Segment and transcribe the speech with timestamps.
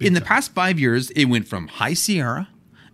[0.00, 2.48] In the past five years, it went from High Sierra,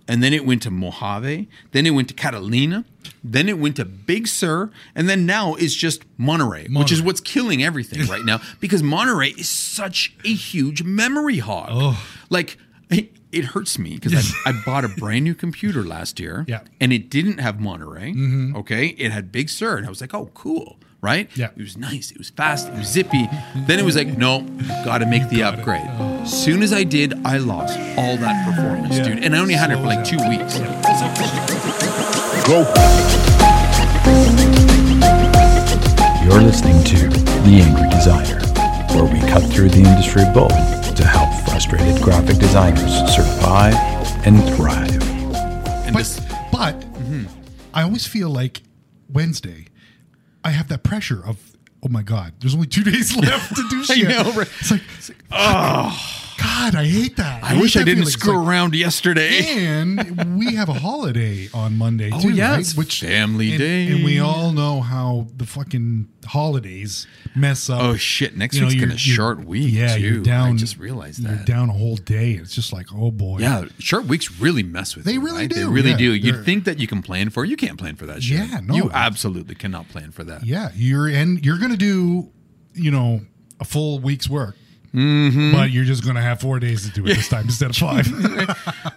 [0.08, 2.84] and then it went to Mojave, then it went to Catalina,
[3.22, 7.20] then it went to Big Sur, and then now it's just Monterey, which is what's
[7.20, 11.68] killing everything right now because Monterey is such a huge memory hog.
[11.72, 12.06] Oh.
[12.30, 12.56] Like,
[12.90, 14.14] it, it hurts me because
[14.44, 16.58] I, I bought a brand new computer last year, Yeah.
[16.58, 16.66] Mm-hmm.
[16.80, 18.14] and it didn't have Monterey.
[18.56, 20.78] Okay, it had Big Sur, and I was like, oh, cool.
[21.06, 21.30] Right?
[21.36, 21.50] Yeah.
[21.56, 22.10] It was nice.
[22.10, 22.66] It was fast.
[22.66, 23.28] It was zippy.
[23.68, 24.40] Then it was like, no,
[24.84, 25.86] got to make the upgrade.
[26.26, 29.04] Soon as I did, I lost all that performance, Yeah.
[29.04, 29.22] dude.
[29.22, 30.58] And I only had it for like two weeks.
[32.48, 32.66] Go.
[36.24, 37.08] You're listening to
[37.46, 38.40] The Angry Designer,
[38.96, 43.74] where we cut through the industry bull to help frustrated graphic designers survive
[44.26, 44.90] and thrive.
[45.86, 46.18] And But, this,
[46.50, 47.26] but Mm-hmm.
[47.74, 48.62] I always feel like
[49.08, 49.66] Wednesday,
[50.46, 51.38] I have that pressure of,
[51.82, 54.08] oh my God, there's only two days left to do I shit.
[54.08, 54.48] know, right?
[54.60, 54.82] It's like,
[55.32, 57.42] oh, God, I hate that.
[57.42, 58.10] I hate wish I didn't feeling.
[58.12, 59.40] Screw like- around yesterday.
[59.66, 62.60] And we have a holiday on Monday Oh, too, yeah, right?
[62.60, 63.88] it's Family and, Day.
[63.88, 67.82] and we all know how the fucking holidays mess up.
[67.82, 68.36] Oh shit!
[68.36, 69.72] Next You week's you're- been a short week.
[69.72, 70.00] Yeah, too.
[70.00, 70.52] you're down.
[70.54, 71.46] I just realized You're that.
[71.46, 72.32] down a whole day.
[72.32, 73.38] It's just like, oh boy.
[73.40, 75.20] Yeah, short weeks really mess with They you.
[75.20, 75.54] really right?
[75.54, 75.96] They really yeah.
[75.96, 76.14] do.
[76.14, 77.50] You'd think that you can plan for it.
[77.50, 78.38] You can't plan for that shit.
[78.38, 78.74] Yeah, no.
[78.74, 80.44] You absolutely cannot plan for that.
[80.46, 82.30] Yeah, you're and you're gonna do,
[82.74, 83.22] you know,
[83.60, 84.56] a full week's work.
[84.96, 85.52] Mm-hmm.
[85.52, 88.06] But you're just gonna have four days to do it this time instead of five.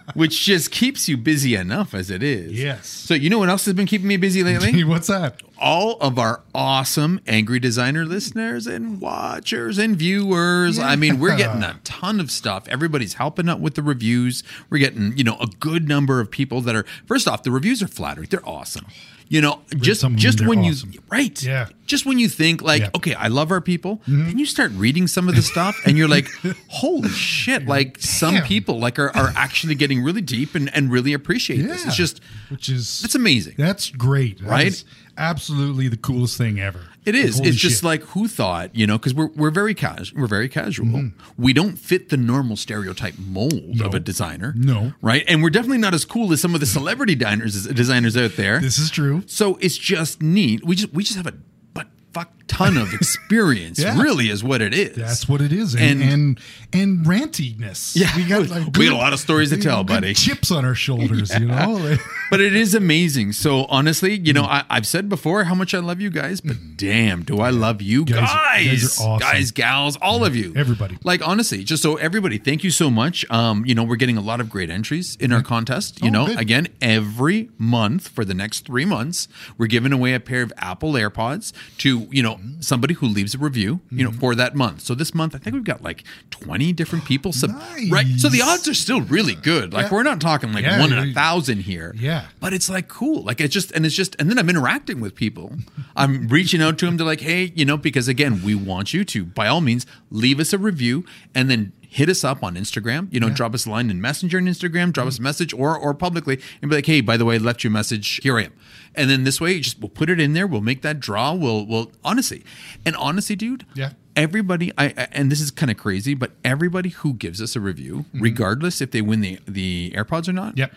[0.14, 2.52] Which just keeps you busy enough as it is.
[2.52, 2.86] Yes.
[2.88, 4.82] So you know what else has been keeping me busy lately?
[4.84, 5.42] What's that?
[5.58, 10.78] All of our awesome Angry Designer listeners and watchers and viewers.
[10.78, 12.66] I mean, we're getting a ton of stuff.
[12.68, 14.42] Everybody's helping out with the reviews.
[14.70, 17.82] We're getting, you know, a good number of people that are first off, the reviews
[17.82, 18.28] are flattering.
[18.30, 18.86] They're awesome.
[19.32, 20.90] You know, just some of them, just when awesome.
[20.92, 21.40] you right.
[21.40, 21.68] Yeah.
[21.86, 22.86] Just when you think like, Yeah.
[22.88, 22.96] Mm-hmm.
[22.96, 26.08] okay, I love our people, then you start reading some of the stuff and you're
[26.08, 26.26] like,
[26.68, 31.12] holy shit, like some people like are, are actually getting really deep and, and really
[31.12, 31.82] appreciate this.
[31.82, 31.86] Yeah.
[31.88, 33.54] It's just which is it's amazing.
[33.56, 34.40] That's great.
[34.40, 34.66] That Right?
[34.66, 34.84] is
[35.20, 36.80] absolutely the coolest thing ever.
[37.04, 37.36] It is.
[37.36, 40.20] Holy it's just like who thought, you know, because we're we're very casual.
[40.20, 40.86] We're very casual.
[40.86, 41.42] Mm-hmm.
[41.42, 44.54] We don't fit the normal stereotype mold of a designer.
[44.56, 44.92] No.
[45.00, 45.24] right?
[45.28, 48.60] And we're definitely not as cool as some of the celebrity diners designers out there.
[48.60, 49.22] this is true.
[49.26, 50.64] so it's just neat.
[50.64, 51.34] We just we just have a
[51.74, 53.78] but fuck ton of experience.
[53.80, 54.00] Yeah.
[54.00, 54.96] Really, is what it is.
[54.96, 56.40] That's what it is, and And- and
[56.72, 57.96] and, rantiness.
[57.96, 58.14] Yeah.
[58.16, 60.14] we got We like, got a lot of stories to tell, buddy.
[60.14, 61.96] Chips on our shoulders, you know.
[62.30, 63.32] But it is amazing.
[63.32, 64.34] So honestly, you Mm.
[64.36, 67.50] know, I, I've said before how much I love you guys, but damn, do I
[67.50, 69.18] love you Guys- guys, you guys are awesome.
[69.18, 70.96] guys, gals, all of you, everybody.
[71.02, 73.28] Like honestly, just so everybody, thank you so much.
[73.30, 76.00] Um, you know, we're getting a lot of great entries in our contest.
[76.02, 76.38] You Oh, know, good.
[76.38, 79.26] again, every month for the next three months,
[79.58, 83.38] we're giving away a pair of Apple AirPods to you know somebody who leaves a
[83.38, 83.80] review.
[83.90, 84.14] You Mm-hmm.
[84.14, 84.80] know, for that month.
[84.82, 87.32] So this month, I think we've got like twenty different people.
[87.32, 87.50] Sub-
[87.90, 88.06] Right.
[88.18, 89.72] So the odds are still really good.
[89.72, 89.94] Like Yeah.
[89.94, 91.94] we're not talking like Yeah, one in a thousand here.
[91.98, 92.26] Yeah.
[92.40, 93.22] But it's like cool.
[93.22, 95.52] Like it's just and it's just and then I'm interacting with people.
[95.96, 99.04] I'm reaching out to them to like, hey, you know, because again, we want you
[99.04, 103.12] to by all means leave us a review and then hit us up on Instagram.
[103.12, 105.76] You know, drop us a line in Messenger and Instagram, drop us a message or
[105.76, 108.20] or publicly and be like, hey, by the way, left you a message.
[108.22, 108.52] Here I am.
[108.94, 110.46] And then this way, just we'll put it in there.
[110.46, 111.32] We'll make that draw.
[111.32, 112.44] We'll we'll honestly,
[112.84, 113.66] and honestly, dude.
[113.74, 113.92] Yeah.
[114.16, 118.06] Everybody, I and this is kind of crazy, but everybody who gives us a review,
[118.08, 118.20] mm-hmm.
[118.20, 120.72] regardless if they win the the AirPods or not, Yep.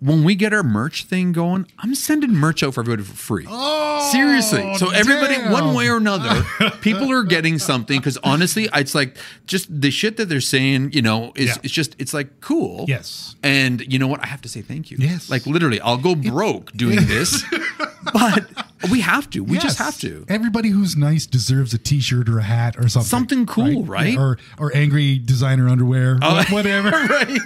[0.00, 3.46] When we get our merch thing going, I'm sending merch out for everybody for free.
[3.48, 4.74] Oh, Seriously.
[4.76, 5.50] So everybody, damn.
[5.50, 6.44] one way or another,
[6.80, 9.16] people are getting something because honestly, it's like
[9.46, 11.54] just the shit that they're saying, you know, is Yeah.
[11.64, 12.84] it's just it's like cool.
[12.86, 13.34] Yes.
[13.42, 14.22] And you know what?
[14.22, 14.98] I have to say thank you.
[15.00, 15.28] Yes.
[15.30, 17.44] Like literally, I'll go broke doing this,
[18.12, 18.46] but
[18.90, 19.42] we have to.
[19.42, 20.24] We just have to.
[20.28, 23.08] Everybody who's nice deserves a T-shirt or a hat or something.
[23.08, 24.12] Something cool, right?
[24.14, 26.90] Yeah, Or or angry designer underwear, Oh, whatever.
[27.10, 27.38] right.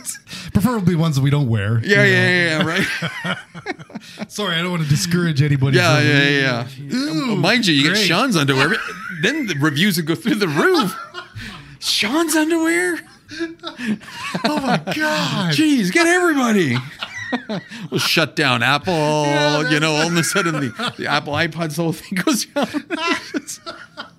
[0.52, 1.80] Preferably ones that we don't wear.
[1.84, 2.02] Yeah, know.
[2.04, 3.38] yeah, yeah, yeah, right.
[4.28, 5.76] Sorry, I don't want to discourage anybody.
[5.78, 6.28] Yeah, from- yeah,
[6.90, 6.96] yeah.
[6.96, 8.06] Ooh, Mind you, you get great.
[8.06, 8.74] Sean's underwear.
[9.22, 10.94] then the reviews would go through the roof.
[11.78, 12.98] Sean's underwear?
[14.44, 15.54] Oh my god.
[15.54, 16.76] Jeez, get everybody.
[17.90, 19.70] We'll shut down Apple.
[19.70, 22.66] you know, all of a sudden the, the Apple iPods whole thing goes down.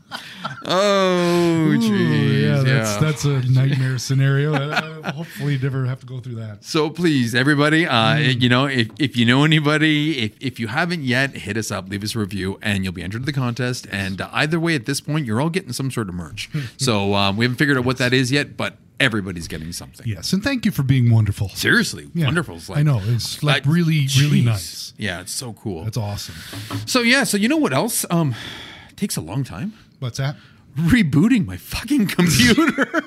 [0.65, 2.41] oh, Ooh, jeez.
[2.41, 4.53] yeah, Yeah, that's that's a nightmare scenario.
[4.53, 6.63] Uh, hopefully, you never have to go through that.
[6.63, 11.03] So please, everybody, uh, you know, if, if you know anybody, if, if you haven't
[11.03, 13.87] yet, hit us up, leave us a review, and you'll be entered to the contest.
[13.91, 16.49] And uh, either way, at this point, you're all getting some sort of merch.
[16.77, 20.07] so um, we haven't figured out what that is yet, but everybody's getting something.
[20.07, 21.49] Yes, and thank you for being wonderful.
[21.49, 22.25] Seriously, Yeah.
[22.25, 22.59] wonderful.
[22.69, 24.93] Like- I know it's like, like, really, really nice.
[24.97, 25.83] Yeah, it's so cool.
[25.83, 26.35] That's awesome.
[26.85, 28.05] so yeah, so you know what else?
[28.09, 28.35] Um,
[28.95, 29.73] takes a long time.
[30.03, 30.35] What's that?
[30.75, 32.85] Rebooting my fucking computer.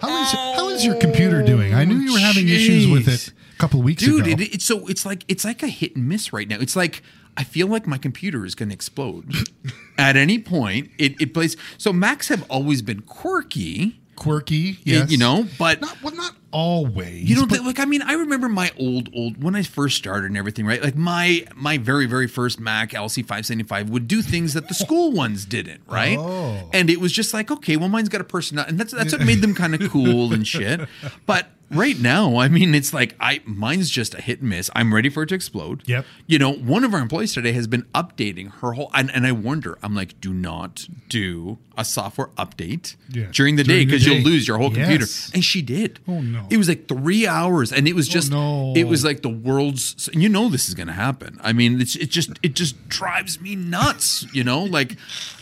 [0.00, 1.74] How is how is your computer oh, doing?
[1.74, 4.42] I knew you were having issues with it a couple of weeks dude ago.
[4.42, 7.02] it, it's so it's like it's like a hit and miss right now it's like
[7.36, 9.32] i feel like my computer is going to explode
[9.98, 15.10] at any point it, it plays so macs have always been quirky Quirky, yes.
[15.10, 17.28] you know but not well, not always.
[17.28, 20.26] you know but like i mean i remember my old old when i first started
[20.26, 24.68] and everything right like my my very very first mac lc575 would do things that
[24.68, 26.68] the school ones didn't right Oh.
[26.72, 29.22] and it was just like okay well mine's got a personality and that's that's what
[29.24, 30.80] made them kind of cool and shit
[31.26, 34.92] but right now i mean it's like i mine's just a hit and miss i'm
[34.92, 36.04] ready for it to explode Yep.
[36.26, 39.32] you know one of our employees today has been updating her whole and, and i
[39.32, 43.28] wonder i'm like do not do a software update Yeah.
[43.32, 46.20] during the day During the because you'll lose your whole computer and she did Oh,
[46.20, 46.41] no.
[46.50, 48.72] It was like three hours and it was just no.
[48.76, 52.10] it was like the world's you know this is gonna happen i mean it's it
[52.10, 54.96] just it just drives me nuts you know like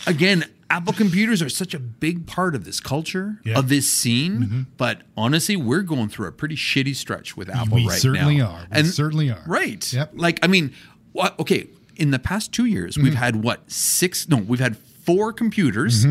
[0.06, 3.58] again apple computers are such a big part of this culture Yeah.
[3.58, 7.88] of this scene but honestly we're going through a pretty shitty stretch with apple We
[7.88, 8.66] right certainly now are.
[8.82, 9.42] We certainly are.
[9.46, 10.12] right Yep.
[10.14, 10.72] like i mean
[11.12, 13.04] what okay in the past two years Mm-hmm.
[13.04, 16.04] we've had what six no we've had four computers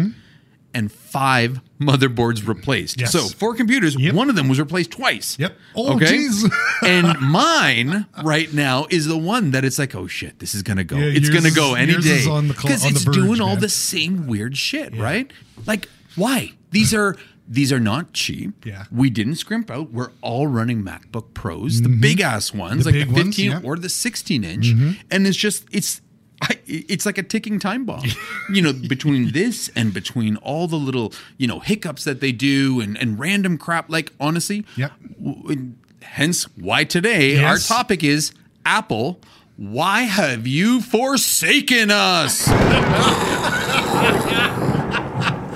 [0.74, 2.98] and five motherboards replaced.
[2.98, 3.02] Mm-hmm.
[3.02, 3.12] Yes.
[3.12, 4.14] So four computers, Yep.
[4.14, 5.38] one of them was replaced twice.
[5.40, 5.56] Yep.
[5.76, 6.52] Oh, jeez.
[6.84, 10.84] and mine right now is the one that it's like, oh shit, this is gonna
[10.84, 10.98] go.
[10.98, 13.16] Yeah, it's gonna is- go any day is on the cl- because the it's verge,
[13.16, 15.32] doing all the same weird shit, right?
[15.66, 16.54] Like, why?
[16.72, 17.16] These are
[17.52, 18.64] these are not cheap.
[18.64, 18.86] Yeah.
[18.92, 19.92] we didn't scrimp out.
[19.92, 23.52] We're all running MacBook Pros, the big ass ones, The like the big ones, 15
[23.52, 23.62] yeah.
[23.64, 24.68] or the 16 inch,
[25.10, 26.02] and it's just it's.
[26.42, 28.04] I, it's like a ticking time bomb,
[28.54, 32.80] you know, between this and between all the little, you know, hiccups that they do
[32.80, 33.90] and, and random crap.
[33.90, 34.92] Like, honestly, Yep.
[35.24, 37.70] w- hence why today Yes.
[37.70, 38.32] our topic is
[38.66, 39.20] Apple.
[39.58, 42.48] Why have you forsaken us?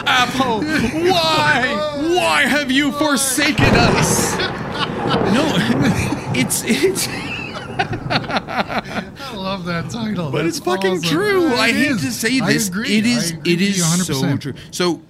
[0.06, 2.02] Apple, why?
[2.16, 4.38] Why have you forsaken us?
[5.34, 5.46] No,
[6.36, 7.08] it's it's
[8.10, 10.32] I love that title.
[10.32, 11.48] but it's fucking true.
[11.54, 12.70] I hate to say this.
[12.70, 14.54] It is it is so true.
[14.72, 15.02] So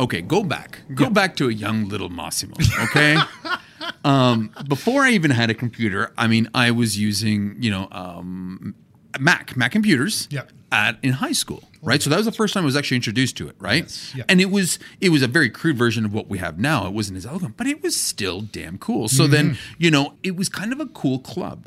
[0.00, 0.80] okay, go back.
[0.94, 3.16] Go back to a young little Massimo, okay?
[4.04, 8.74] um, before I even had a computer, I mean, I was using, you know, um,
[9.20, 10.42] Mac, Mac computers Yeah.
[10.74, 12.02] At in high school, right?
[12.02, 13.84] So that was the first time I was actually introduced to it, right?
[13.84, 14.26] Yes.
[14.28, 16.86] And it was it was a very crude version of what we have now.
[16.86, 19.08] It wasn't as elegant, but it was still damn cool.
[19.08, 19.74] So then, Mm-hmm.
[19.84, 21.66] you know, it was kind of a cool club,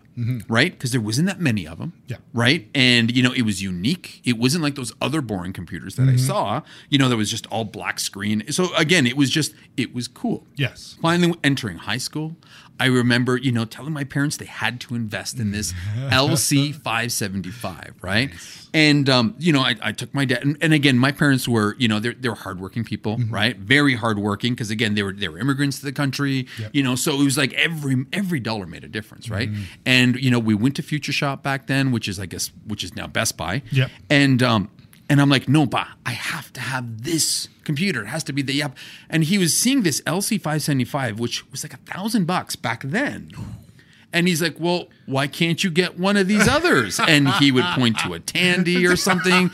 [0.50, 0.72] right?
[0.72, 2.18] Because there wasn't that many of them, Yeah.
[2.34, 2.68] right?
[2.76, 4.22] And you know, it was unique.
[4.26, 6.14] It wasn't like those other boring computers that Mm-hmm.
[6.14, 8.44] I saw, you know, that was just all black screen.
[8.52, 10.46] So again, it was just it was cool.
[10.56, 10.98] Yes.
[11.02, 12.36] Finally entering high school,
[12.80, 15.74] I remember, you know, telling my parents they had to invest in this
[16.10, 18.30] LC 575, right?
[18.74, 21.76] And um, you know, I, I took my dad, and, and again, my parents were,
[21.80, 23.56] you know, they're they're hardworking people, right?
[23.58, 27.20] Very hardworking because again, they were they were immigrants to the country, you know, so
[27.20, 29.50] it was like every every dollar made a difference, right?
[29.86, 32.84] And you know, we went to Future Shop back then, which is I guess which
[32.84, 33.90] is now Best Buy, Yep.
[34.10, 34.70] and um,
[35.10, 38.04] and I'm like, no, pa, I have to have this computer.
[38.04, 38.78] It has to be the app.
[39.10, 43.32] And he was seeing this LC575, which was like a thousand bucks back then.
[44.14, 47.00] And he's like, well, why can't you get one of these others?
[47.00, 49.52] And he would point to a Tandy or something.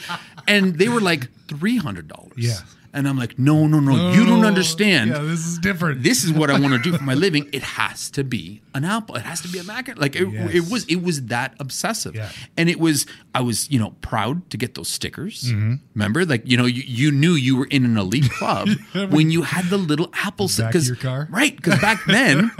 [0.48, 2.34] And they were like $300.
[2.36, 2.54] Yeah.
[2.96, 6.04] And I'm like, no, no, no, you don't understand Yeah, this is different.
[6.04, 7.50] this is what I want to do for my living.
[7.52, 9.16] It has to be an Apple.
[9.16, 9.98] It has to be a Mac.
[9.98, 10.54] Like it, Yes.
[10.54, 12.16] it was, it was that obsessive.
[12.16, 12.30] Yeah.
[12.56, 15.44] And it was, I was, you know, proud to get those stickers.
[15.44, 15.74] Mm-hmm.
[15.96, 18.70] Remember, like you know, you, you knew you were in an elite club
[19.10, 20.48] when you had the little Apple.
[20.56, 21.28] Because your car?
[21.32, 22.52] right, because back then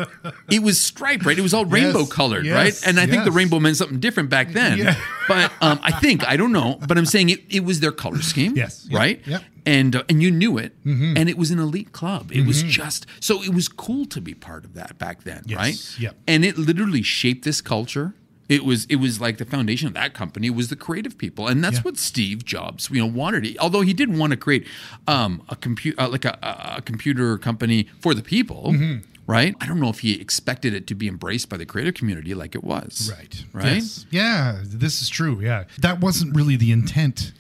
[0.50, 1.38] it was striped, right?
[1.38, 2.88] It was all rainbow colored, yes, right?
[2.90, 4.78] And I think the rainbow meant something different back then.
[4.80, 4.96] Yeah.
[5.28, 8.22] But um, I think I don't know, but I'm saying it, it was their color
[8.22, 8.54] scheme.
[8.56, 8.88] Yes.
[8.92, 9.22] Right.
[9.28, 9.44] Yep.
[9.66, 11.16] And uh, and you knew it, Mm-hmm.
[11.18, 12.32] and it was an elite club.
[12.34, 15.58] It was just so it was cool to be part of that back then, Yes.
[15.58, 15.96] right?
[16.02, 16.16] Yep.
[16.28, 18.14] And it literally shaped this culture.
[18.50, 21.64] It was it was like the foundation of that company was the creative people, and
[21.64, 21.82] that's Yeah.
[21.84, 23.58] what Steve Jobs you know wanted.
[23.58, 24.68] Although he didn't want to create
[25.08, 28.74] um, a computer uh, like a, a- a computer company for the people.
[28.74, 29.08] Mm-hmm.
[29.26, 29.56] Right.
[29.62, 32.54] I don't know if he expected it to be embraced by the creative community like
[32.56, 33.10] it was.
[33.18, 33.46] Right.
[33.54, 33.76] Right.
[33.76, 34.06] Yes.
[34.12, 35.40] Yeah, this is true.
[35.40, 35.64] Yeah.
[35.80, 37.32] That wasn't really the intent.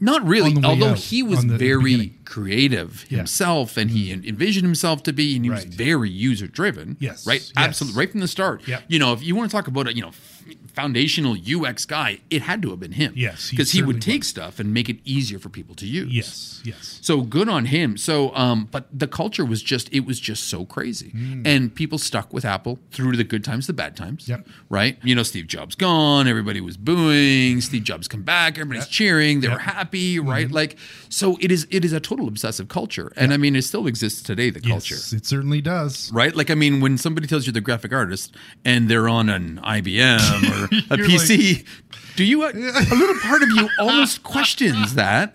[0.00, 3.18] Not really, on the way although out, he was the very creative Yeah.
[3.18, 4.26] himself and he mm-hmm.
[4.26, 6.96] envisioned himself to be and he was very user driven.
[7.00, 7.40] Yes, Right?
[7.40, 7.52] yes.
[7.56, 7.98] Absolutely.
[7.98, 8.62] Right from the start.
[8.88, 10.12] You know, if you want to talk about it, you know,
[10.74, 13.12] foundational UX guy, it had to have been him.
[13.16, 16.12] Yes, Because he, would take stuff and make it easier for people to use.
[16.12, 16.60] Yes.
[16.64, 16.98] Yes.
[17.02, 17.96] So good on him.
[17.96, 21.12] So, um, but the culture was just, it was just so crazy.
[21.44, 24.24] And people stuck with Apple through the good times, the bad times.
[24.26, 24.28] Mm.
[24.28, 24.46] Yep.
[24.68, 24.98] Right?
[25.02, 29.48] You know, Steve Jobs gone, everybody was booing, Steve Jobs come back, everybody's cheering, they
[29.48, 29.60] were Yep.
[29.60, 29.70] Mm-hmm.
[29.78, 30.50] happy, right?
[30.50, 30.76] Like,
[31.08, 34.22] so it is, it is a total obsessive culture, and I mean, it still exists
[34.22, 34.50] today.
[34.50, 36.10] The culture, Yes, it certainly does.
[36.12, 36.34] right?
[36.34, 40.59] Like, I mean, when somebody tells you they're graphic artist and they're on an IBM
[40.59, 40.59] or
[40.90, 41.64] a PC,
[42.16, 42.42] do you?
[42.42, 45.34] Uh, a little part of you almost questions that.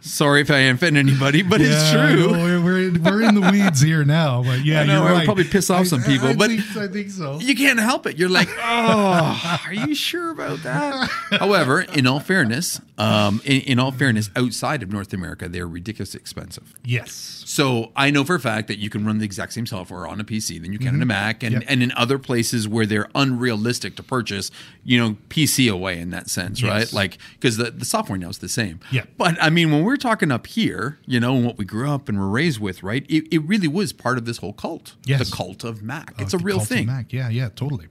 [0.00, 2.30] Sorry if I offend anybody, but it's Yeah, I true.
[2.32, 2.90] we're, we're
[3.24, 5.24] in the weeds here now, but yeah, I know, you're I would right.
[5.24, 7.38] probably piss off some people, I, but- think, I think so.
[7.40, 8.18] You can't help it.
[8.18, 11.08] You're like, oh, are you sure about that?
[11.32, 16.20] However, in all fairness, um, in, in all fairness, outside of North America, they're ridiculously
[16.20, 16.74] expensive.
[16.84, 20.06] yes, So I know for a fact that you can run the exact same software
[20.06, 21.60] on a PC than you can on a Mac, and, Mm-hmm.
[21.62, 21.70] Yep.
[21.70, 24.50] and in other places where they're unrealistic to purchase,
[24.84, 26.92] you know, PC away in that sense, right?
[26.92, 28.80] Like because the, the software now is the same.
[28.90, 29.04] Yeah.
[29.18, 32.08] But I mean, when we're talking up here, you know, and what we grew up
[32.08, 33.04] and were raised with, right?
[33.16, 34.94] It, it really was part of this whole cult.
[35.04, 35.30] Yes.
[35.30, 36.14] The cult of Mac.
[36.18, 36.86] It's Uh, a the real cult of thing.
[36.86, 37.12] Mac.
[37.12, 37.86] Yeah, yeah, totally.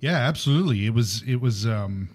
[0.00, 0.86] Yeah, absolutely.
[0.86, 2.08] It was it was um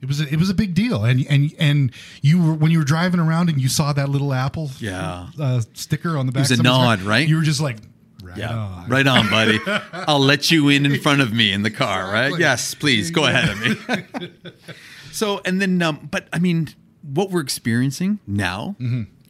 [0.00, 1.04] it was a, it was a big deal.
[1.04, 4.32] And and and you were when you were driving around and you saw that little
[4.32, 5.28] Apple Yeah.
[5.38, 6.40] uh, sticker on the back.
[6.42, 7.28] was a somebody's car, nod, right?
[7.28, 7.78] You were just like
[8.22, 8.54] right Yeah.
[8.56, 8.88] on.
[8.88, 9.58] Right on, buddy.
[9.92, 12.32] I'll let you in in front of me in the car, right?
[12.38, 14.32] Yes, please go ahead of me.
[15.12, 16.68] so, and then, um, but I mean,
[17.02, 18.76] what we're experiencing now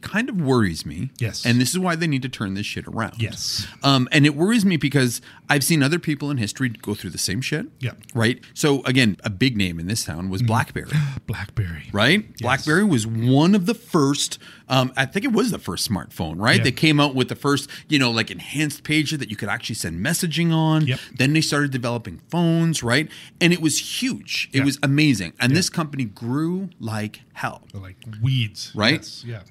[0.05, 1.09] kind of worries me.
[1.17, 1.45] Yes.
[1.45, 3.21] And this is why they need to turn this shit around.
[3.21, 3.67] Yes.
[3.83, 5.19] Um, and it worries me because
[5.49, 7.65] I've seen other people in history go through the same shit.
[7.79, 7.91] Yeah.
[8.13, 8.39] Right.
[8.53, 10.91] So, again, a big name in this town was Blackberry
[11.27, 11.89] BlackBerry.
[11.91, 12.37] right?
[12.37, 14.37] BlackBerry was one of the first.
[14.69, 16.57] Um, I think it was the first smartphone, right?
[16.57, 16.63] Yeah.
[16.65, 19.75] They came out with the first, you know, like enhanced pager that you could actually
[19.75, 20.87] send messaging on.
[20.87, 20.99] Yep.
[21.17, 23.09] Then they started developing phones, right?
[23.41, 24.49] And it was huge.
[24.53, 24.63] It Yeah.
[24.65, 25.33] was amazing.
[25.39, 27.63] And this company grew like hell.
[27.73, 28.71] Like weeds.
[28.75, 28.93] Right?
[28.93, 29.41] Yes, yeah.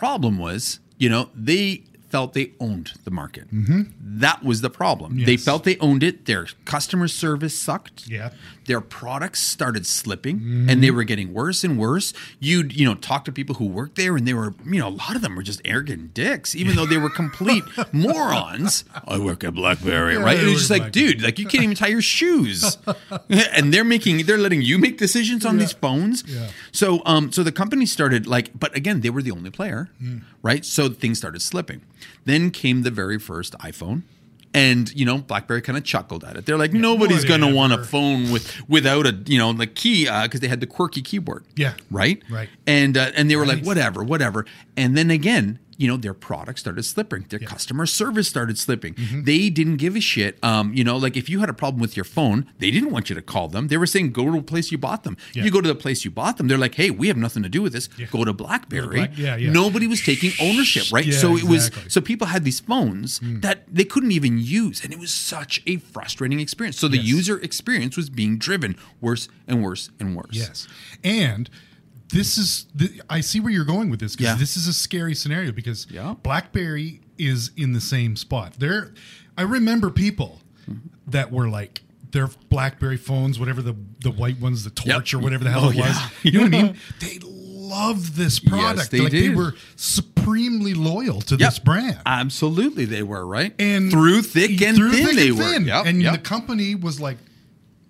[0.00, 3.46] Problem was, you know, they felt they owned the market.
[4.24, 5.10] That was the problem.
[5.24, 5.44] They Mm-hmm.
[5.44, 6.24] Felt they owned it.
[6.24, 8.08] Their customer service sucked.
[8.08, 8.30] Yeah.
[8.70, 10.70] Their products started slipping Mm-hmm.
[10.70, 12.12] and they were getting worse and worse.
[12.38, 14.96] You'd, you know, talk to people who worked there and they were, you know, a
[15.04, 18.84] lot of them were just arrogant dicks, even though they were complete morons.
[19.08, 20.38] I work at Blackberry, right?
[20.38, 22.78] I It was just like, dude, like you can't even tie your shoes.
[23.28, 26.22] and they're making, they're letting you make decisions on these phones.
[26.26, 26.48] Yeah.
[26.72, 30.18] So, um, so the company started like, but again, they were the only player, Hmm.
[30.42, 30.64] right?
[30.64, 31.80] So things started slipping.
[32.24, 34.02] Then came the very first iPhone.
[34.52, 36.44] And you know, BlackBerry kind of chuckled at it.
[36.44, 40.04] They're like, nobody's going to want a phone with without a you know like key
[40.22, 41.44] because they had the quirky keyboard.
[41.56, 41.74] Yeah.
[41.90, 42.48] right, Right.
[42.66, 44.46] And uh, and they were like, whatever, whatever.
[44.76, 47.24] And then again, you know, their product started slipping.
[47.30, 48.94] Their customer service started slipping.
[48.94, 49.24] Mm-hmm.
[49.24, 50.38] They didn't give a shit.
[50.44, 53.08] Um, you know, like if you had a problem with your phone, they didn't want
[53.08, 53.68] you to call them.
[53.68, 55.16] They were saying go to the place you bought them.
[55.32, 55.44] Yeah.
[55.44, 56.48] You go to the place you bought them.
[56.48, 57.88] They're like, hey, we have nothing to do with this.
[58.10, 58.96] Go to BlackBerry.
[58.98, 59.50] Black- yeah, yeah.
[59.50, 61.06] Nobody was taking ownership, right?
[61.06, 63.40] Yeah, so it was so people had these phones Hmm.
[63.40, 66.78] that they couldn't even use, and it was such a frustrating experience.
[66.78, 67.06] So the Yes.
[67.06, 70.28] user experience was being driven worse and worse and worse.
[70.32, 70.68] Yes.
[71.02, 71.48] And
[72.12, 74.38] this is the, I see where you're going with this because Yeah.
[74.38, 76.14] this is a scary scenario because Yeah.
[76.22, 78.54] BlackBerry is in the same spot.
[78.58, 78.92] There
[79.38, 80.40] I remember people
[81.06, 85.20] that were like their BlackBerry phones, whatever the the white ones, the torch Yep.
[85.20, 85.86] or whatever the hell Oh, it was.
[85.86, 86.08] yeah.
[86.22, 86.76] You know what I mean?
[87.00, 88.90] They loved this product.
[88.90, 91.48] they like they were supremely loyal to Yep.
[91.50, 91.98] this brand.
[92.04, 93.54] Absolutely, they were right.
[93.60, 95.58] and through thick and through thin, thick they and were.
[95.66, 96.12] Yep, and yep.
[96.14, 97.18] the company was like,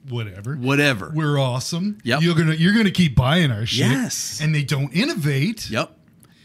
[0.08, 1.12] whatever, whatever.
[1.14, 1.98] we're awesome.
[2.04, 2.22] Yep.
[2.22, 3.86] You're gonna you're gonna keep buying our shit.
[3.86, 4.40] Yes.
[4.42, 5.68] And they don't innovate.
[5.70, 5.96] Yep.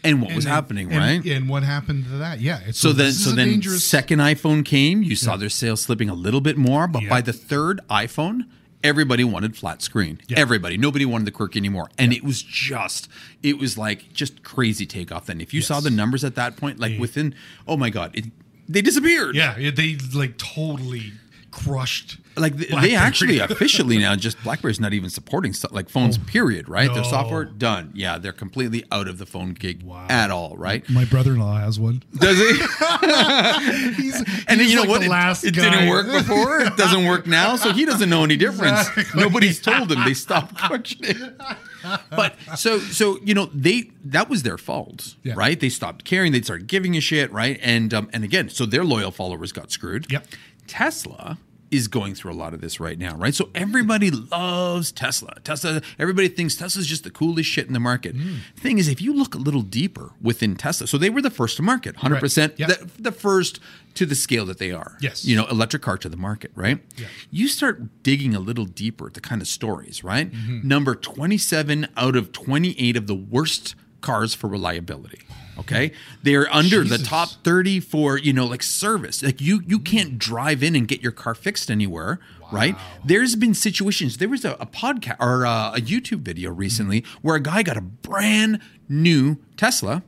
[0.04, 1.32] And what And was they- happening, and- right?
[1.36, 2.40] And what happened to that?
[2.40, 2.60] Yeah.
[2.66, 3.84] It's, So then, so then, dangerous.
[3.84, 5.02] second iPhone came.
[5.02, 7.08] You saw their sales slipping a little bit more, but Yeah.
[7.08, 8.42] by the third iPhone,
[8.84, 10.20] everybody wanted flat screen.
[10.28, 10.38] Yeah.
[10.38, 13.08] Everybody, nobody wanted the quirk anymore, and it was just,
[13.42, 15.26] it was like just crazy takeoff.
[15.26, 17.34] Then, if you saw the numbers at that point, like within,
[17.66, 18.26] oh my god, it,
[18.68, 19.34] they disappeared.
[19.34, 21.14] yeah, they like totally
[21.64, 22.18] crushed.
[22.38, 26.18] Like th- they actually officially now just BlackBerry's not even supporting stuff like phones.
[26.18, 26.68] period.
[26.68, 26.92] Right?
[26.92, 27.92] Their software done.
[27.94, 30.06] Yeah, they're completely out of the phone gig Wow.
[30.10, 30.54] at all.
[30.56, 30.86] Right?
[30.90, 32.02] My brother-in-law has one.
[32.14, 32.52] Does he?
[34.02, 34.16] He's,
[34.48, 34.98] And then he's you know like what?
[35.00, 35.70] The It, last it guy.
[35.70, 36.60] didn't work before.
[36.60, 38.88] It doesn't work now, so he doesn't know any difference.
[38.88, 39.20] Exactly.
[39.22, 40.04] Nobody's told him.
[40.04, 41.32] They stopped questioning.
[42.10, 45.34] But so so you know they that was their fault, Yeah.
[45.36, 45.58] right?
[45.58, 46.32] They stopped caring.
[46.32, 47.58] They started giving a shit, right?
[47.62, 50.10] And um, and again, so their loyal followers got screwed.
[50.12, 50.26] Yep.
[50.66, 51.38] Tesla
[51.70, 53.34] is going through a lot of this right now, right?
[53.34, 55.34] So everybody loves Tesla.
[55.42, 58.16] Tesla, everybody thinks Tesla's just the coolest shit in the market.
[58.16, 58.38] Mm.
[58.56, 61.56] Thing is, if you look a little deeper within Tesla, so they were the first
[61.56, 62.58] to market, 100%, Right.
[62.58, 62.68] Yep.
[62.68, 63.58] the, the first
[63.94, 64.96] to the scale that they are.
[65.00, 65.24] Yes.
[65.24, 66.78] You know, electric car to the market, right?
[66.96, 67.06] Yeah.
[67.30, 70.30] You start digging a little deeper at the kind of stories, right?
[70.30, 70.68] Mm-hmm.
[70.68, 75.22] Number 27 out of 28 of the worst cars for reliability.
[75.58, 79.22] Okay, they're under the top 30 for you know like service.
[79.22, 82.20] Like you you can't drive in and get your car fixed anywhere,
[82.52, 82.76] right?
[83.04, 84.18] There's been situations.
[84.18, 87.76] There was a, a podcast or a, a YouTube video recently where a guy got
[87.76, 90.02] a brand new Tesla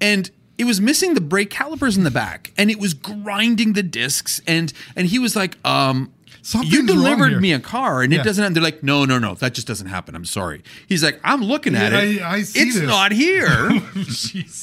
[0.00, 3.82] and it was missing the brake calipers in the back, and it was grinding the
[3.82, 6.12] discs, and and he was like, um.
[6.40, 8.20] You Something's delivered here." me a car and Yeah.
[8.20, 8.54] it doesn't.
[8.54, 10.14] They're like, no, no, no, that just doesn't happen.
[10.14, 10.62] I'm sorry.
[10.88, 12.22] He's like, I'm looking at Yeah, it.
[12.22, 13.70] I- I see it's this." not here.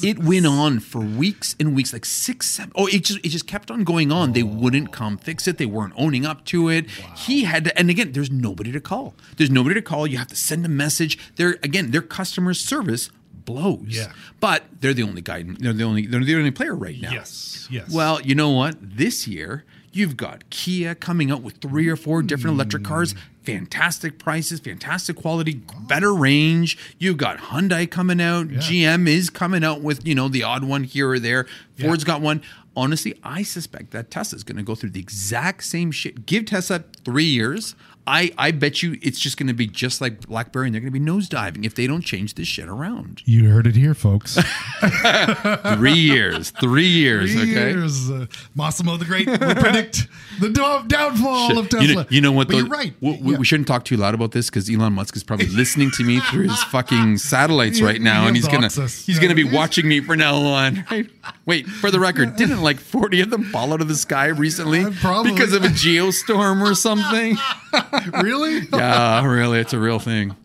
[0.03, 2.71] It went on for weeks and weeks, like six, seven.
[2.75, 4.33] Oh, it just it just kept on going on.
[4.33, 5.57] They wouldn't come fix it.
[5.57, 6.89] They weren't owning up to it.
[7.15, 9.15] He had to, and again, there's nobody to call.
[9.37, 10.07] There's nobody to call.
[10.07, 11.17] You have to send a message.
[11.35, 13.09] They're again, their customer service
[13.45, 13.85] blows.
[13.89, 14.11] Yeah.
[14.39, 15.43] but they're the only guy.
[15.43, 16.05] They're the only.
[16.07, 17.11] They're the only player right now.
[17.11, 17.89] Yes, yes.
[17.91, 18.75] Well, you know what?
[18.81, 19.63] This year,
[19.97, 25.15] you've got Kia coming out with three or four different electric cars, fantastic prices, fantastic
[25.15, 26.77] quality, better range.
[26.99, 28.47] You've got Hyundai coming out.
[28.47, 31.47] GM is coming out with, you know, the odd one here or there.
[31.79, 32.41] Ford's got one.
[32.75, 36.27] Honestly, I suspect that Tesla's going to go through the exact same shit.
[36.27, 37.75] Give Tesla three years.
[38.07, 40.93] I, I bet you it's just going to be just like BlackBerry and they're going
[40.93, 43.21] to be nosediving if they don't change this shit around.
[43.25, 44.35] You heard it here, folks.
[45.75, 46.51] Three years.
[46.51, 47.33] Three years.
[47.33, 47.71] Three okay.
[47.71, 50.07] years, uh, Massimo the Great will predict
[50.39, 51.85] the do- downfall of Tesla.
[51.85, 52.47] You know, you know what?
[52.47, 52.57] Though?
[52.59, 52.93] you're right.
[53.01, 53.41] We, we- Yeah.
[53.43, 56.43] shouldn't talk too loud about this because Elon Musk is probably listening to me through
[56.47, 59.05] his fucking satellites right now, He'll and he's gonna us.
[59.05, 60.85] he's gonna be watching me from now on.
[60.89, 61.09] Right?
[61.47, 64.83] Wait, for the record, didn't like forty of them fall out of the sky recently
[64.83, 65.31] Uh, probably.
[65.31, 67.35] because of a geostorm or something?
[68.21, 68.59] really?
[68.73, 70.35] yeah, really, it's a real thing.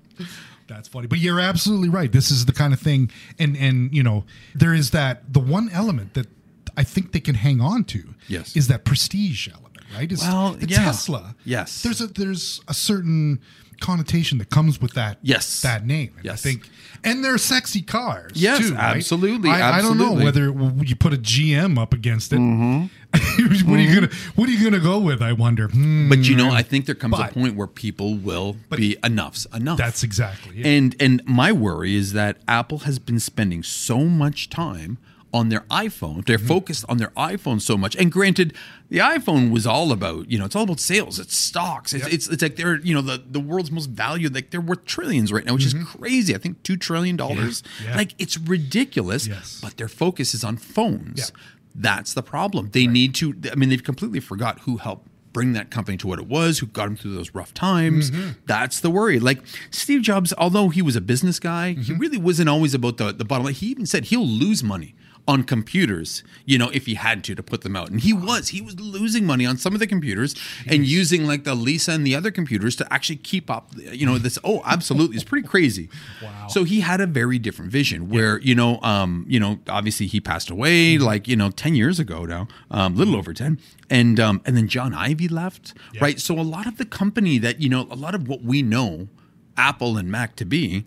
[0.69, 2.11] That's funny, but you're absolutely right.
[2.11, 5.69] This is the kind of thing, and and you know, there is that the one
[5.71, 6.29] element that
[6.77, 8.15] I think they can hang on to.
[8.29, 8.57] Yes.
[8.57, 10.11] is that prestige element, right?
[10.11, 10.85] Is Well, the yeah.
[10.85, 11.35] Tesla.
[11.45, 11.83] Yes.
[11.83, 13.41] there's a there's a certain
[13.81, 15.19] connotation that comes with that.
[15.23, 15.61] Yes.
[15.63, 16.13] that name.
[16.17, 16.35] And Yes.
[16.35, 16.71] I think,
[17.05, 18.33] and they're sexy cars.
[18.35, 18.97] Yes, too, right?
[18.97, 20.47] absolutely, I, I don't know whether
[20.85, 22.39] you put a GM up against it.
[22.39, 22.87] Mm-hmm.
[23.71, 25.21] what are you gonna What are you gonna go with?
[25.21, 25.69] I wonder.
[25.69, 28.97] Hmm, But you know, I think there comes But- a point where people will be
[29.05, 29.77] enough's enough.
[29.79, 30.67] that's exactly it.
[30.67, 34.97] And and my worry is that Apple has been spending so much time
[35.33, 36.25] on their iPhone.
[36.27, 36.47] They're Mm-hmm.
[36.47, 37.97] focused on their iPhone so much.
[37.97, 38.55] And granted,
[38.91, 41.93] the iPhone was all about, you know, it's all about sales, it's stocks.
[41.95, 44.85] It's it's, it's like they're, you know, the, the world's most valued, like they're worth
[44.85, 46.35] trillions right now, which is crazy.
[46.35, 47.63] I think two trillion dollars.
[47.63, 47.89] Mm-hmm.
[47.89, 47.97] Yeah.
[47.97, 49.27] Like it's ridiculous.
[49.27, 49.59] Yes.
[49.63, 51.19] But their focus is on phones.
[51.19, 51.41] Yeah.
[51.75, 52.69] That's the problem.
[52.73, 56.19] They need to I mean, they've completely forgot who helped bring that company to what
[56.19, 58.11] it was, who got them through those rough times.
[58.11, 58.31] Mm-hmm.
[58.45, 59.19] That's the worry.
[59.19, 61.83] Like Steve Jobs, although he was a business guy, Mm-hmm.
[61.85, 63.55] he really wasn't always about the, the bottom line.
[63.55, 64.95] He even said he'll lose money
[65.29, 67.91] on computers, you know, if he had to to put them out.
[67.91, 68.49] And he was.
[68.49, 70.35] He was losing money on some of the computers
[70.67, 74.19] and using like the Lisa and the other computers to actually keep up, you know,
[74.19, 75.17] this oh, absolutely.
[75.17, 75.89] It's pretty crazy.
[76.23, 76.47] Wow.
[76.49, 80.21] So he had a very different vision where, you know, um, you know, obviously he
[80.21, 83.59] passed away like, you know, 10 years ago now, um, little over 10.
[83.91, 86.21] And um, and then John Ivy left, right?
[86.21, 89.09] So a lot of the company that, you know, a lot of what we know
[89.57, 90.85] Apple and Mac to be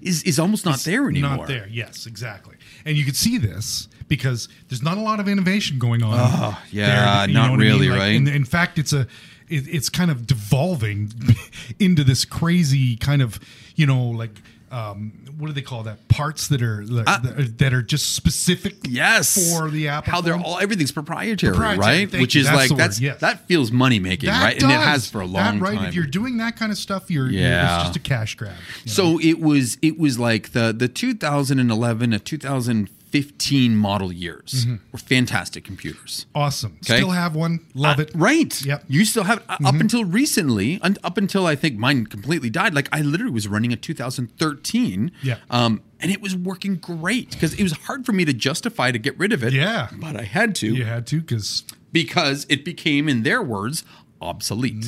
[0.00, 1.36] is is almost not there anymore.
[1.38, 1.68] Not there.
[1.70, 2.53] Yes, exactly.
[2.84, 6.14] And you could see this because there's not a lot of innovation going on.
[6.16, 7.58] Oh, yeah, not what I mean?
[7.60, 8.14] really, Like, right?
[8.14, 9.06] In, in fact, it's a
[9.48, 11.12] it, it's kind of devolving
[11.78, 13.40] into this crazy kind of
[13.76, 14.42] you know like
[14.74, 16.06] um, what do they call that?
[16.08, 18.74] Parts that are that, Uh, are, that are just specific.
[18.88, 20.12] Yes, for the Apple.
[20.12, 20.42] how they're phone.
[20.42, 22.20] all everything's proprietary, Proprietary, right?
[22.20, 22.40] Which you.
[22.42, 23.20] is That's like that's yes.
[23.20, 24.60] that feels money making, right?
[24.62, 25.76] And it has for a long that, right?
[25.78, 25.88] time.
[25.88, 27.76] If you're doing that kind of stuff, you're, you're Yeah.
[27.76, 28.52] it's just a cash grab.
[28.84, 28.92] you know?
[28.92, 35.64] So it was it was like the the 2011 to 2015 model years were fantastic
[35.64, 36.26] computers.
[36.34, 36.72] awesome.
[36.84, 36.96] Okay.
[36.96, 37.60] Still have one.
[37.74, 38.10] Love Uh, it.
[38.14, 38.64] Right.
[38.64, 38.84] Yep.
[38.88, 42.74] You still have uh up until recently, and up until I think mine completely died.
[42.74, 45.12] Like I literally was running a 2013.
[45.22, 45.36] Yeah.
[45.50, 48.98] Um, and it was working great because it was hard for me to justify to
[48.98, 49.52] get rid of it.
[49.52, 49.88] Yeah.
[49.92, 53.84] But I had to You had to because because it became, in their words,
[54.20, 54.84] obsolete.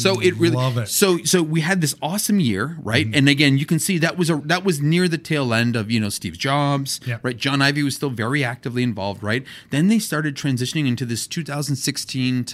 [0.00, 0.88] so it really Mm, it.
[0.88, 3.06] So so we had this awesome year, right?
[3.12, 5.90] And again, you can see that was a that was near the tail end of
[5.90, 7.18] you know Steve Jobs, Yeah.
[7.22, 7.36] right?
[7.36, 9.44] John Ivy was still very actively involved, right?
[9.70, 12.52] Then they started transitioning into this 2016 to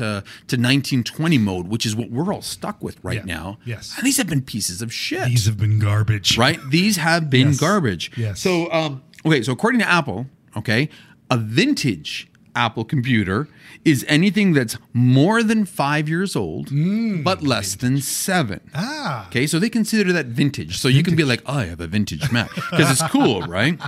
[0.49, 3.35] to 1920 mode, which is what we're all stuck with right Yeah.
[3.35, 3.59] now.
[3.65, 3.95] Yes.
[3.97, 6.37] and these have been pieces of shit these have been garbage.
[6.39, 6.59] right?
[6.71, 7.61] These have been Yes.
[7.61, 8.11] garbage.
[8.17, 8.41] Yes.
[8.41, 10.89] So, um, okay, so according to Apple, okay,
[11.31, 13.47] a vintage Apple computer
[13.85, 16.71] is anything that's more than five years old,
[17.23, 18.59] but less than seven.
[18.69, 18.71] Mm.
[18.75, 19.27] Ah.
[19.29, 20.79] Okay, so they consider that vintage.
[20.79, 23.79] So you can be like, oh, I have a vintage Mac because it's cool, right?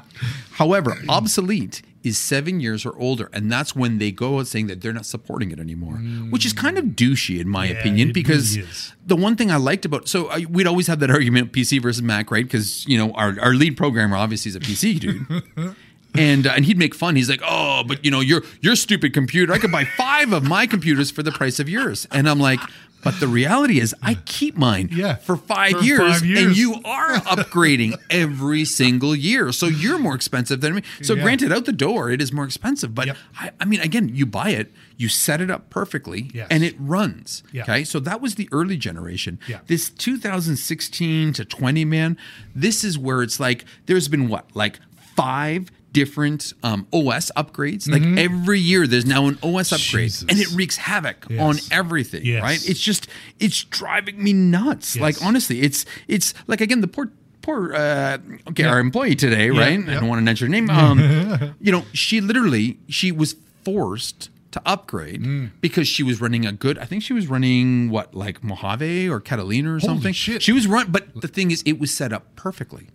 [0.53, 4.81] However, obsolete is seven years or older, and that's when they go out saying that
[4.81, 5.95] they're not supporting it anymore,
[6.31, 8.69] which is kind of douchey in my Yeah, opinion because really
[9.05, 12.03] the one thing I liked about so I, we'd always have that argument PC versus
[12.03, 12.45] Mac, right?
[12.45, 15.75] Because you know our, our lead programmer obviously is a PC dude.
[16.15, 17.17] And, uh, and he'd make fun.
[17.17, 19.53] He's like, "Oh, but you know, your your stupid computer.
[19.53, 22.61] I could buy five of my computers for the price of yours." And I'm like,
[23.05, 26.81] But the reality is, I keep mine Yeah, for, five, for years, five and you
[26.85, 29.53] are upgrading every single year.
[29.53, 30.83] So you're more expensive than me.
[31.03, 31.23] So Yeah.
[31.23, 32.97] granted, out the door, it is more expensive.
[32.97, 33.17] But Yep.
[33.39, 36.49] I, I mean, again, you buy it, you set it up perfectly, Yes.
[36.51, 37.45] and it runs.
[37.53, 37.63] Yeah.
[37.63, 39.39] Okay, so that was the early generation.
[39.47, 39.61] Yeah.
[39.69, 42.17] This 2016 to 20, man,
[42.53, 44.81] this is where it's like there's been what, like
[45.15, 47.89] five different um, OS upgrades.
[47.91, 50.27] Like every year, there's now an OS upgrade, Mm-hmm.
[50.27, 50.27] Jesus.
[50.29, 51.41] and it wreaks havoc Yes.
[51.41, 52.25] on everything.
[52.25, 52.43] Yes.
[52.43, 52.69] Right?
[52.69, 53.09] It's just
[53.41, 54.97] it's driving me nuts.
[54.97, 55.03] Yes.
[55.03, 57.11] Like honestly, it's it's like again the poor
[57.43, 58.19] poor uh,
[58.51, 59.79] okay our employee today, right?
[59.89, 60.69] I don't want to mention her name.
[60.71, 65.51] Um, you know, she literally she was forced to upgrade Mm.
[65.61, 66.79] because she was running a good.
[66.79, 70.13] I think she was running what like Mojave or Catalina or something.
[70.15, 70.43] shit.
[70.43, 72.89] She was run, but the thing is, it was set up perfectly.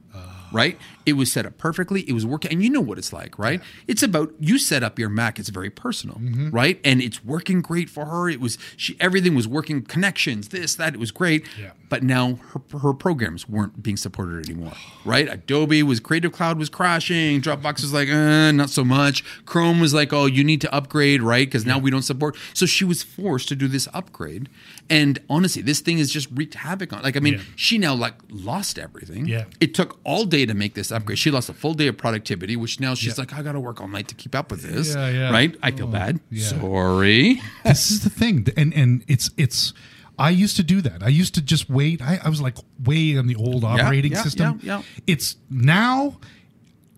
[0.54, 2.02] Right, it was set up perfectly.
[2.08, 3.60] It was working, and you know what it's like, right?
[3.88, 5.40] It's about you set up your Mac.
[5.40, 6.52] It's very personal, Mm-hmm.
[6.52, 6.80] right?
[6.86, 8.30] And it's working great for her.
[8.30, 10.94] It was she everything was working, connections, this, that.
[10.94, 11.48] It was great.
[11.60, 11.72] Yeah.
[11.90, 14.74] But now her, her programs weren't being supported anymore,
[15.06, 15.28] right?
[15.32, 17.42] Adobe was Creative Cloud was crashing.
[17.42, 19.24] Dropbox was like, uh, not so much.
[19.46, 21.48] Chrome was like, oh, you need to upgrade, right?
[21.48, 22.36] Because now we don't support.
[22.54, 24.50] So she was forced to do this upgrade.
[24.90, 27.02] And honestly, this thing has just wreaked havoc on.
[27.02, 27.40] Like, I mean, Yeah.
[27.56, 29.28] she now like lost everything.
[29.28, 29.46] Yeah.
[29.60, 31.18] It took all day to make this upgrade.
[31.18, 33.22] She lost a full day of productivity, which now she's Yeah.
[33.22, 34.94] like, I got to work all night to keep up with this.
[34.94, 35.32] Yeah, yeah.
[35.32, 35.56] Right?
[35.64, 36.20] I feel oh, bad.
[36.30, 36.48] yeah.
[36.48, 37.42] Sorry.
[37.64, 39.74] this is the thing and and it's it's
[40.20, 43.18] i used to do that i used to just wait i, I was like way
[43.18, 44.84] on the old operating system yeah, yeah.
[45.08, 46.20] it's now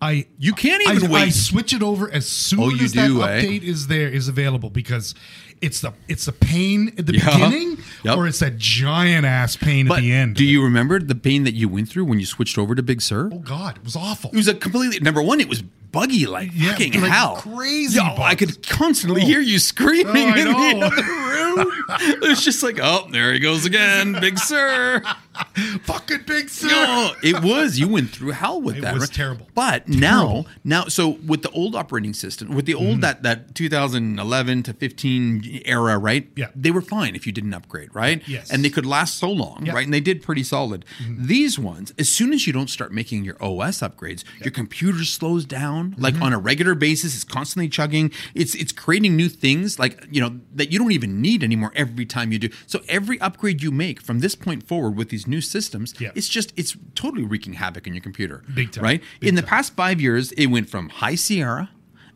[0.02, 1.30] i You can't I, even I wait.
[1.34, 3.40] switch it over as soon Oh, you as that do, eh?
[3.42, 5.14] update is there is available because
[5.62, 7.32] it's the it's the pain at the Yeah.
[7.32, 8.16] beginning Yep.
[8.18, 11.44] or it's that giant ass pain But at the end do you remember the pain
[11.44, 13.30] that you went through when you switched over to Big Sur?
[13.32, 15.40] oh god it was awful It was a completely number one.
[15.40, 19.58] It was buggy like Yeah, fucking like hell, crazy Yo, I could constantly hear you
[19.58, 21.72] screaming Oh, in the other room.
[22.00, 25.02] It was just like, oh, there he goes again, Big Sur.
[25.82, 27.78] fucking Big Sur No, it was.
[27.78, 28.92] You went through hell with It that.
[28.92, 29.12] It was right?
[29.14, 29.48] terrible.
[29.54, 34.62] But now, now, so with the old operating system, with the old that that 2011
[34.64, 36.28] to 15 era, right?
[36.36, 36.48] Yeah.
[36.54, 38.22] they were fine if you didn't upgrade, right?
[38.26, 38.50] Yes.
[38.50, 39.84] and they could last so long, right?
[39.84, 40.84] And they did pretty solid.
[41.08, 45.44] These ones, as soon as you don't start making your OS upgrades, your computer slows
[45.44, 45.94] down.
[45.98, 46.22] Like Mm-hmm.
[46.22, 48.10] on a regular basis, it's constantly chugging.
[48.34, 52.06] It's it's creating new things, like you know that you don't even need anymore every
[52.06, 52.48] time you do.
[52.66, 56.10] So every upgrade you make from this point forward with these new systems, Yeah.
[56.14, 58.42] it's just it's totally wreaking havoc in your computer.
[58.54, 58.84] Big time.
[58.84, 59.02] Right?
[59.20, 59.48] Big in the time.
[59.50, 61.70] past five years, it went from High Sierra,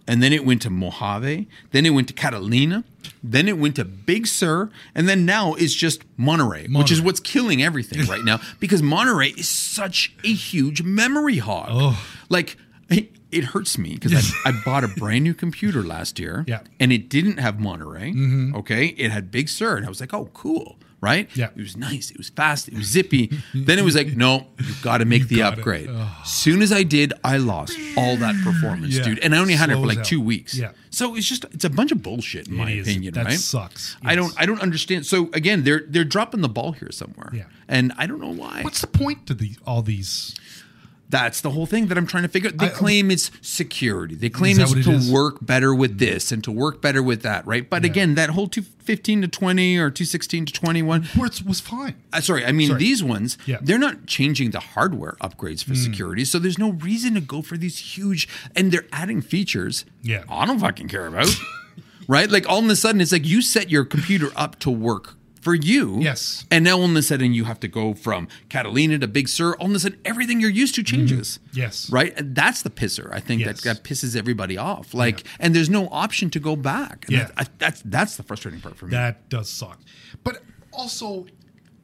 [0.06, 2.82] and then it went to Mojave, then it went to Catalina,
[3.22, 7.20] then it went to Big Sur, and then now it's just Monterey, which is what's
[7.20, 11.68] killing everything right now because Monterey is such a huge memory hog.
[11.70, 12.04] Oh.
[12.28, 12.56] Like
[13.30, 16.58] it, it hurts me because I, I bought a brand new computer last year, Yeah.
[16.58, 16.72] Mm-hmm.
[16.80, 18.12] and it didn't have Monterey.
[18.54, 20.76] Okay, it had Big Sur, and I was like, oh, cool.
[21.02, 21.34] Right?
[21.34, 21.48] Yeah.
[21.56, 22.10] It was nice.
[22.10, 22.68] It was fast.
[22.68, 23.28] It was zippy.
[23.54, 25.58] then it was like, no, you've got to make the got it.
[25.60, 25.88] upgrade.
[26.26, 29.04] Soon as I did, I lost all that performance, Yeah.
[29.04, 29.18] dude.
[29.20, 30.04] And I only had it for like out.
[30.04, 30.54] two weeks.
[30.54, 30.72] Yeah.
[30.90, 32.86] So it's just it's a bunch of bullshit in my is.
[32.86, 33.38] opinion, That right?
[33.38, 33.96] sucks.
[34.04, 35.06] I don't I don't understand.
[35.06, 37.30] So again, they're they're dropping the ball here somewhere.
[37.32, 37.44] Yeah.
[37.66, 38.60] And I don't know why.
[38.62, 40.34] what's the point to the all these
[41.10, 42.58] That's the whole thing that I'm trying to figure out.
[42.58, 44.14] They I- claim it's security.
[44.14, 47.44] They claim it's it to work better with this and to work better with that,
[47.46, 47.68] right?
[47.68, 52.20] But again, that whole 215 to 20 or 216 to 21, words was fine uh,
[52.20, 52.78] sorry, I mean Sorry.
[52.78, 53.38] these ones.
[53.46, 53.58] Yeah.
[53.60, 57.56] They're not changing the hardware upgrades for security, so there's no reason to go for
[57.56, 58.28] these huge.
[58.56, 59.84] And they're adding features.
[60.02, 60.24] Yeah.
[60.28, 61.28] I don't fucking care about.
[62.08, 62.30] right?
[62.30, 65.54] Like all of a sudden, it's like you set your computer up to work for
[65.54, 65.98] you.
[66.00, 66.44] Yes.
[66.50, 69.54] And now all of a sudden, you have to go from Catalina to Big Sur.
[69.54, 71.38] All of a sudden, everything you're used to changes.
[71.52, 71.90] Yes.
[71.90, 72.12] Right.
[72.18, 73.12] And that's the pisser.
[73.12, 73.62] I think Yes.
[73.62, 74.92] that that pisses everybody off.
[74.94, 77.06] Like, and there's no option to go back.
[77.08, 77.24] And Yeah.
[77.24, 78.90] that- I, that's that's the frustrating part for me.
[78.92, 79.80] That does suck.
[80.24, 81.26] But also,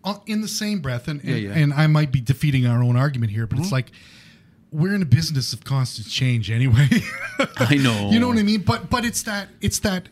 [0.05, 1.53] uh, in the same breath, and, and, Yeah, yeah.
[1.59, 3.91] and I might be defeating our own argument here, but it's like
[4.71, 6.89] we're in a business of constant change anyway.
[7.57, 8.11] I know.
[8.13, 8.61] you know what I mean?
[8.63, 10.09] But but it's that it's that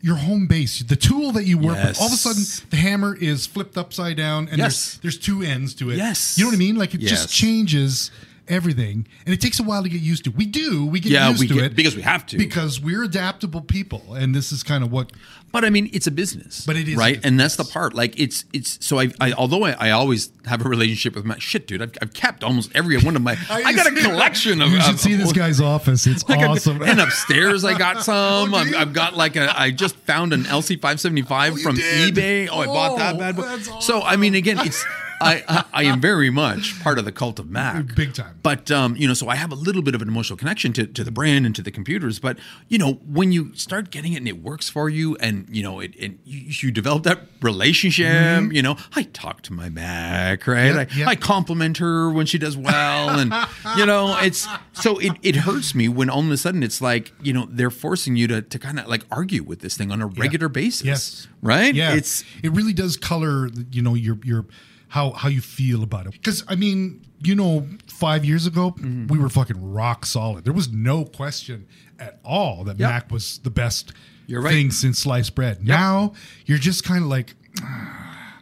[0.00, 1.98] your home base, the tool that you work with.
[2.00, 4.98] All of a sudden, the hammer is flipped upside down, and Yes.
[5.02, 5.96] there's there's two ends to it.
[5.96, 6.36] Yes.
[6.38, 6.76] you know what I mean?
[6.76, 7.10] Like it Yes.
[7.10, 8.10] just changes
[8.48, 10.30] everything, and it takes a while to get used to.
[10.30, 12.38] We do, we get Yeah, used we to get- it because we have to.
[12.38, 15.12] because we're adaptable people, and this is kind of what
[15.50, 16.64] But I mean, it's a business.
[16.66, 17.94] But it is right, and that's the part.
[17.94, 21.38] Like it's it's so I, I although I, I always have a relationship with my
[21.38, 21.80] shit, dude.
[21.82, 23.36] I've, I've kept almost every one of my.
[23.50, 24.70] I, got a collection of.
[24.70, 26.06] You should of- see this guy's office.
[26.06, 26.82] It's Like awesome.
[26.82, 28.52] and upstairs, I got some.
[28.52, 28.74] Oh, I've.
[28.74, 29.58] I've got like a.
[29.58, 32.14] I just found an LC five seventy five oh, from did?
[32.14, 32.48] eBay.
[32.52, 33.42] Oh, I bought that Oh, bad boy.
[33.42, 34.84] that's So I mean, again, it's
[35.20, 38.38] I, I I am very much part of the cult of Mac, Big time.
[38.42, 40.86] But um, you know, so I have a little bit of an emotional connection to,
[40.86, 42.18] to the brand and to the computers.
[42.18, 45.62] But you know, when you start getting it and it works for you, and you
[45.62, 48.52] know, it, it you, you develop that relationship.
[48.52, 50.74] You know, I talk to my Mac, right?
[50.74, 51.08] Yep, I, yep.
[51.08, 53.32] I compliment her when she does well, and
[53.76, 57.12] you know, it's so it, it hurts me when all of a sudden it's like
[57.22, 60.00] you know they're forcing you to to kind of like argue with this thing on
[60.02, 61.28] a regular basis, Yes.
[61.42, 61.74] right?
[61.74, 64.46] Yeah, it's it really does color, you know, your your
[64.88, 66.12] how how you feel about it.
[66.12, 69.06] Because I mean, you know, five years ago Mm-hmm.
[69.08, 70.44] we were fucking rock solid.
[70.44, 71.66] There was no question
[71.98, 72.88] at all that Yep.
[72.90, 73.92] Mac was the best
[74.28, 74.50] right.
[74.52, 75.64] thing since sliced bread.
[75.66, 76.12] Now
[76.46, 78.38] you're just kind of like, "Ah,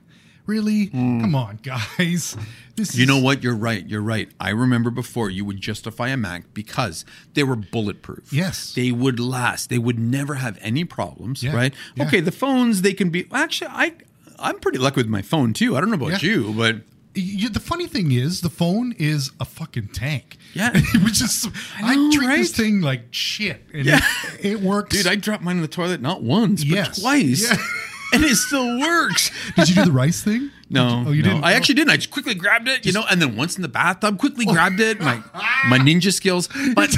[0.47, 0.87] really?
[0.89, 2.37] Come on, guys.
[2.77, 2.97] This Mm.
[2.97, 3.43] You is- know what?
[3.43, 3.89] You're right.
[3.89, 4.29] You're right.
[4.39, 7.05] I remember before you would justify a Mac because
[7.35, 8.33] they were bulletproof.
[8.33, 8.75] Yes.
[8.75, 9.71] They would last.
[9.71, 11.55] They would never have any problems, Yeah.
[11.57, 11.75] right?
[11.95, 12.05] Yeah.
[12.07, 13.95] Okay, the phones they can be actually I
[14.39, 15.77] I'm pretty lucky with my phone too.
[15.77, 16.29] I don't know about Yeah.
[16.31, 16.77] you, but
[17.19, 20.37] You, the funny thing is, the phone is a fucking tank.
[20.53, 20.71] Yeah.
[20.75, 21.49] it was just.
[21.79, 24.01] I, know, treat this thing like shit, and Yeah.
[24.39, 24.95] it, it works.
[24.95, 27.01] dude, I dropped mine in the toilet not once, but Yes.
[27.01, 27.43] twice.
[27.51, 27.57] Yeah.
[28.13, 29.33] And it still works.
[29.57, 30.51] Did you do the rice thing?
[30.71, 31.31] No, Oh, you no.
[31.31, 31.45] didn't?
[31.45, 31.91] I actually didn't.
[31.91, 34.53] I just quickly grabbed it, you know, and then once in the bathtub, quickly oh.
[34.53, 35.01] grabbed it.
[35.01, 35.21] My
[35.69, 36.95] my ninja skills, but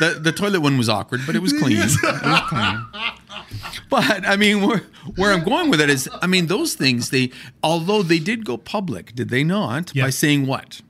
[0.00, 1.78] the the toilet one was awkward, but it was clean.
[1.78, 1.96] It was
[2.48, 2.86] clean.
[3.88, 4.82] But I mean, where
[5.16, 7.30] where I'm going with it is, I mean, those things they,
[7.62, 9.92] although they did go public, did they not?
[10.04, 10.80] By saying what?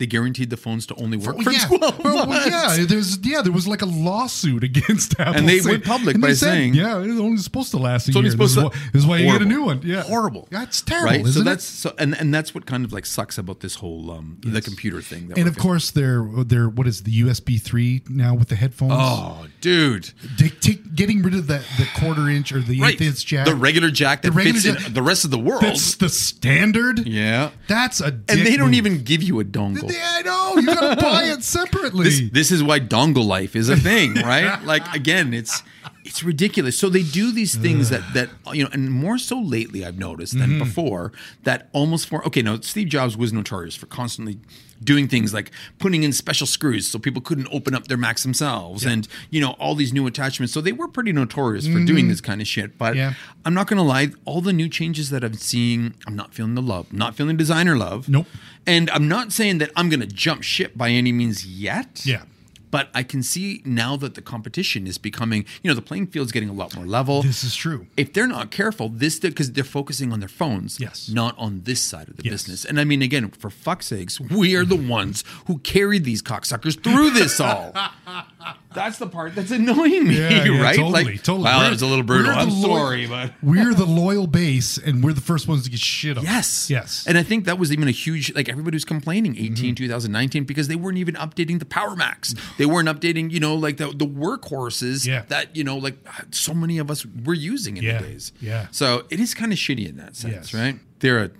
[0.00, 1.66] They guaranteed the phones to only work for yeah.
[1.66, 2.46] 12 Well, well, months.
[2.48, 6.18] yeah, there's yeah, there was like a lawsuit against Apple, And they saying- went public
[6.20, 8.30] by said, saying- yeah, it's only supposed to last a year.
[8.30, 9.82] supposed this, to- is why, this is why you get a new one.
[9.84, 10.48] Yeah, horrible.
[10.50, 11.20] That's terrible, right?
[11.26, 11.60] isn't so it?
[11.60, 15.02] so, and and that's what kind of like sucks about this whole um the computer
[15.02, 15.32] thing.
[15.36, 18.92] And of course, they're they're what is the USB three now with the headphones?
[18.96, 22.94] oh, dude, Take- take- getting rid of the the quarter inch or the right?
[22.94, 23.44] eighth inch jack.
[23.44, 25.62] the regular jack that The regular fits jack- in the rest of the world.
[25.62, 27.06] That's the standard.
[27.06, 28.74] yeah, That's a and they don't move.
[28.76, 29.89] even give you a dongle.
[29.90, 30.54] Yeah, I know.
[30.56, 32.04] You gotta buy it separately.
[32.04, 34.62] This, this is why dongle life is a thing, right?
[34.64, 35.62] like again, it's
[36.04, 36.78] it's ridiculous.
[36.78, 40.38] So they do these things that that you know, and more so lately I've noticed
[40.38, 40.58] than Mm-hmm.
[40.60, 41.12] before
[41.44, 44.38] that almost for okay, now Steve Jobs was notorious for constantly
[44.82, 48.84] doing things like putting in special screws so people couldn't open up their Macs themselves
[48.84, 50.52] and you know all these new attachments.
[50.54, 52.76] So they were pretty notorious for doing this kind of shit.
[52.78, 52.98] But Mm-hmm.
[52.98, 53.14] Yeah.
[53.44, 56.62] I'm not gonna lie, all the new changes that I'm seeing, I'm not feeling the
[56.62, 56.86] love.
[56.90, 58.08] I'm not feeling designer love.
[58.08, 58.26] Nope.
[58.66, 62.04] And I'm not saying that I'm gonna jump ship by any means yet.
[62.04, 62.22] Yeah.
[62.70, 66.32] But I can see now that the competition is becoming, you know, the playing field's
[66.32, 67.22] getting a lot more level.
[67.22, 67.86] This is true.
[67.96, 71.08] if they're not careful, this because they're focusing on their phones, Yes.
[71.08, 72.32] not on this side of the Yes.
[72.32, 72.64] business.
[72.64, 76.80] And I mean, again, for fuck's sakes, we are the ones who carried these cocksuckers
[76.82, 77.74] through this all.
[78.72, 80.76] That's the part that's annoying me, Yeah, yeah, right?
[80.76, 81.44] Totally, like, totally.
[81.44, 82.28] Wow, that was a little brutal.
[82.28, 85.64] we're the I'm loyal- sorry, but we're the loyal base, and we're the first ones
[85.64, 86.24] to get shit on.
[86.24, 86.70] Yes.
[86.70, 89.74] yes, And I think that was even a huge, like everybody was complaining 18, Mm-hmm.
[89.74, 92.34] 2019, because they weren't even updating the Power Macs.
[92.58, 95.24] They weren't updating, you know, like the, the workhorses Yeah.
[95.28, 95.96] that, you know, like
[96.30, 97.98] so many of us were using in Yeah.
[98.00, 98.32] the days.
[98.40, 98.66] Yeah.
[98.70, 100.54] So it is kind of shitty in that sense, Yes.
[100.54, 100.78] right?
[101.00, 101.30] They're a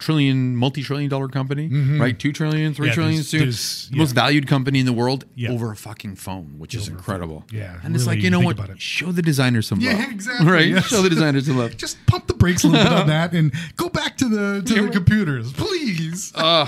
[0.00, 2.18] trillion, multi trillion dollar company, right?
[2.18, 3.40] Two trillion, three Yeah, trillion there's- soon.
[3.40, 5.50] there's- The most valued company in the world Yeah.
[5.50, 7.44] over a fucking phone, which is incredible.
[7.52, 8.58] Yeah, And it's like, you know what?
[8.80, 9.92] Show the designer some love.
[9.92, 10.68] Yeah, exactly, Right?
[10.68, 10.86] yes.
[10.88, 11.76] Show the designers some love.
[11.76, 14.82] just pump the brakes a little bit on that, and go back to the to
[14.86, 16.32] the computers, please.
[16.34, 16.66] uh,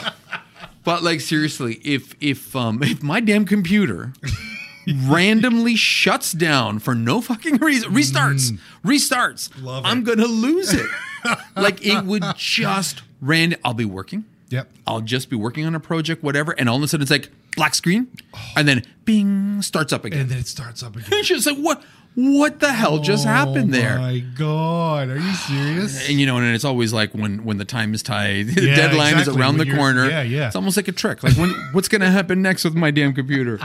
[0.85, 4.12] But like seriously, if if um if my damn computer
[5.07, 9.62] randomly shuts down for no fucking reason, restarts, restarts, Mm.
[9.62, 10.05] Love I'm it.
[10.05, 10.87] gonna lose it.
[11.57, 13.58] like it would just random.
[13.64, 14.24] I'll be working.
[14.50, 14.68] yep.
[14.87, 17.30] I'll just be working on a project, whatever, and all of a sudden it's like
[17.56, 18.08] black screen,
[18.56, 20.20] and then bing starts up again.
[20.20, 21.08] And then it starts up again.
[21.12, 21.82] It's just like what
[22.14, 23.98] what the hell just happened Oh there?
[23.98, 26.06] my god, are you serious?
[26.11, 28.76] And you know, and it's always like when when the time is tight, the Yeah,
[28.76, 30.08] deadline is around When the corner.
[30.11, 30.46] yeah, yeah.
[30.48, 31.22] It's almost like a trick.
[31.22, 33.61] Like when what's going to happen next with my damn computer?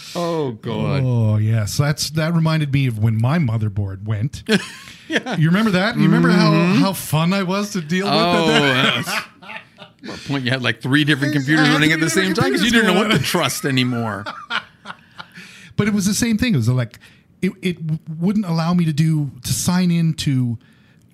[0.14, 1.02] Oh god.
[1.04, 4.42] Oh yes, that's that reminded me of when my motherboard went.
[5.08, 5.96] You remember that?
[5.96, 6.80] You remember how mm-hmm.
[6.80, 8.60] how fun I was to deal Oh, with it?
[8.60, 12.50] that's- at what point you had like three different computers running at the same time
[12.50, 14.24] because you didn't know what to trust anymore.
[15.76, 16.54] But it was the same thing.
[16.54, 16.98] It was like
[17.42, 17.76] it, it
[18.18, 20.58] wouldn't allow me to do to sign into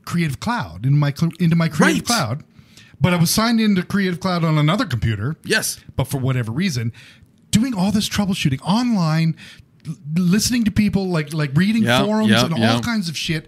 [0.05, 2.07] Creative Cloud into my into my Creative Right.
[2.07, 2.45] Cloud.
[3.01, 5.37] But I was signed into Creative Cloud on another computer.
[5.45, 5.81] Yes.
[5.97, 6.93] But for whatever reason,
[7.53, 9.37] doing all this troubleshooting online,
[9.87, 12.75] l- listening to people like like reading Yeah, forums yeah, and yeah.
[12.75, 13.47] all kinds of shit.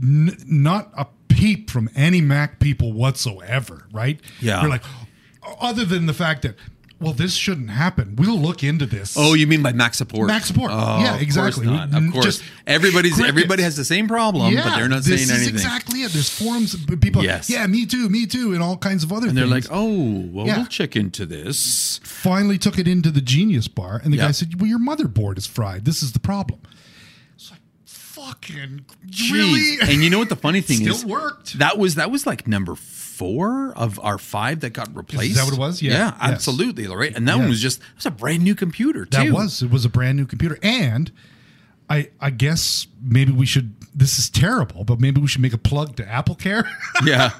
[0.00, 3.86] N- not a peep from any Mac people whatsoever.
[3.92, 4.20] Right?
[4.40, 4.60] Yeah.
[4.60, 4.84] You're like,
[5.44, 6.54] oh, other than the fact that
[7.00, 8.16] well, this shouldn't happen.
[8.16, 9.14] We'll look into this.
[9.16, 10.26] Oh, you mean by Mac support?
[10.26, 10.70] Mac support.
[10.74, 11.66] Oh, Yeah, of exactly.
[11.66, 12.02] Course not.
[12.02, 13.28] Of course, just everybody's crickets.
[13.28, 15.54] everybody has the same problem, but they're not this saying is anything.
[15.54, 16.10] exactly it.
[16.12, 17.22] There's forums, people.
[17.22, 17.48] Yes.
[17.48, 19.68] Yeah, me too, me too, and all kinds of other and they're things.
[19.70, 20.56] like, "Oh, well, Yeah.
[20.56, 24.26] we'll check into this." finally took it into the Genius Bar, and the Yeah.
[24.26, 25.84] guy said, "Well, your motherboard is fried.
[25.84, 26.58] This is the problem."
[27.36, 29.32] It's like, fucking Jeez.
[29.32, 29.78] really?
[29.80, 30.98] And you know what the funny thing Still is?
[31.00, 31.58] Still worked.
[31.58, 35.34] That was that was like number four of our five that got replaced.
[35.36, 35.82] that what it was?
[35.82, 35.92] Yeah.
[35.92, 36.32] Yeah, Yes.
[36.32, 36.86] absolutely.
[36.86, 37.14] Right.
[37.14, 39.16] And that one was just it was a brand new computer too.
[39.24, 41.10] That was it was a brand new computer, and
[41.90, 43.74] I I guess maybe we should.
[43.94, 46.64] This is terrible, but maybe we should make a plug to Apple Care
[47.04, 47.30] Yeah.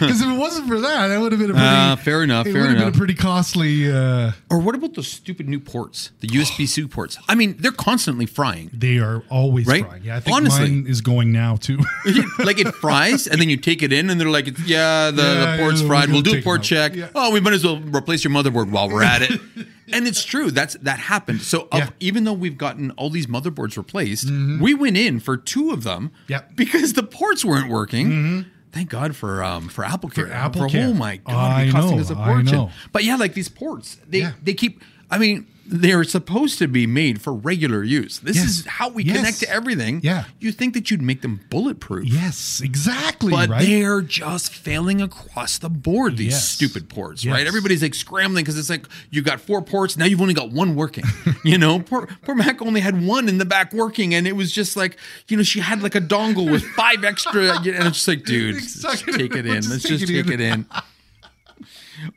[0.00, 2.46] because if it wasn't for that, that would have been a pretty Uh, fair enough,
[2.46, 3.92] It fair would have been a pretty costly.
[3.92, 6.10] Uh, or what about those stupid new ports?
[6.20, 7.18] The USB C ports.
[7.28, 8.70] I mean, they're constantly frying.
[8.72, 9.84] they are always Right?
[9.84, 10.02] frying.
[10.04, 10.70] Yeah, I think Honestly.
[10.70, 11.78] mine is going now too.
[12.38, 15.56] like it fries, and then you take it in, and they're like, "Yeah, the, Yeah,
[15.56, 16.08] the port's yeah, fried.
[16.10, 16.94] We'll do a port check.
[16.94, 17.08] Yeah.
[17.14, 19.38] Oh, we might as well replace your motherboard while we're at it."
[19.94, 20.50] and it's true.
[20.50, 21.42] That's that happened.
[21.42, 21.80] So Yeah.
[21.86, 21.94] Mm-hmm.
[22.00, 26.10] even though we've gotten all these motherboards replaced, we went in for two of them.
[26.28, 26.42] Yep.
[26.44, 26.54] Mm-hmm.
[26.56, 28.46] because the ports weren't working.
[28.72, 30.30] Thank God for um for Apple Care.
[30.32, 30.88] Apple for, Care.
[30.88, 32.70] Oh my God, I costing know, us a fortune.
[32.92, 34.32] But yeah, like these ports, they Yeah.
[34.42, 34.82] they keep.
[35.10, 38.18] I mean, they're supposed to be made for regular use.
[38.18, 38.44] This Yes.
[38.46, 39.16] is how we Yes.
[39.16, 40.00] connect to everything.
[40.02, 40.24] Yeah.
[40.40, 42.06] you think that you'd make them bulletproof.
[42.08, 43.30] yes, exactly.
[43.32, 43.66] But right.
[43.66, 46.48] they're just failing across the board, these Yes.
[46.48, 47.46] stupid ports, right?
[47.46, 50.74] Everybody's like scrambling because it's like you've got four ports, now you've only got one
[50.74, 51.04] working.
[51.44, 54.50] you know, poor, poor Mac only had one in the back working, and it was
[54.52, 54.96] just like,
[55.28, 58.56] you know, she had like a dongle with five extra, and it's just like, dude,
[58.56, 59.68] Just just take it in.
[59.68, 60.66] Let's just take it in.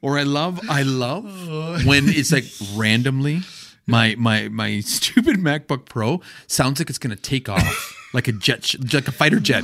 [0.02, 3.42] Or I love, I love when it's like randomly.
[3.86, 8.64] My my my stupid MacBook Pro sounds like it's gonna take off like a jet,
[8.64, 9.64] sh- like a fighter jet.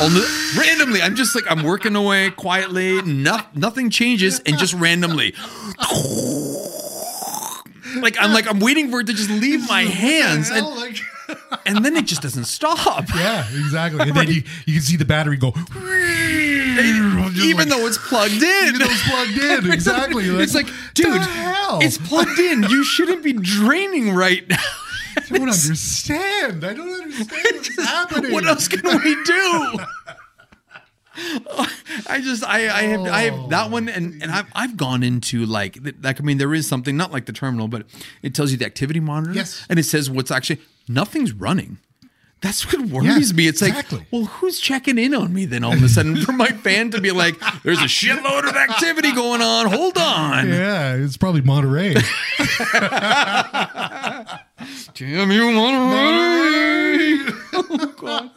[0.00, 3.02] On the, randomly, I'm just like I'm working away quietly.
[3.02, 5.34] No, nothing changes, and just randomly,
[8.00, 10.98] like I'm like I'm waiting for it to just leave my hands, and oh, like-
[11.66, 13.04] and then it just doesn't stop.
[13.16, 14.00] yeah, exactly.
[14.08, 15.52] And then you, you can see the battery go.
[16.78, 18.68] Even though it's plugged in.
[18.68, 20.24] Even though it's plugged in, exactly.
[20.26, 21.20] it's like, dude,
[21.82, 22.62] it's plugged in.
[22.64, 24.56] You shouldn't be draining right now.
[25.16, 26.64] I don't understand.
[26.64, 28.32] I don't understand what's happening.
[28.32, 29.78] What else can we do?
[32.08, 35.46] I just I I have I have that one and and I've I've gone into
[35.46, 37.86] like like I mean there is something not like the terminal but
[38.22, 39.64] it tells you the activity monitor Yes.
[39.70, 41.78] and it says what's actually nothing's running.
[42.42, 43.46] That's what worries me.
[43.46, 43.98] It's exactly.
[43.98, 46.90] like, well, who's checking in on me then all of a sudden for my fan
[46.90, 49.66] to be like, there's a shitload of activity going on.
[49.66, 50.48] Hold on.
[50.48, 51.94] Yeah, it's probably Monterey.
[54.94, 57.18] Damn you, Monterey.
[57.54, 58.30] oh, God.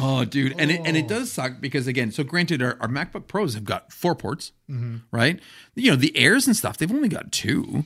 [0.00, 0.54] Oh, dude.
[0.58, 3.64] And it, and it does suck because, again, so granted, our, our MacBook Pros have
[3.64, 4.96] got four ports, mm-hmm.
[5.12, 5.38] right?
[5.76, 7.84] You know, the Airs and stuff, they've only got two.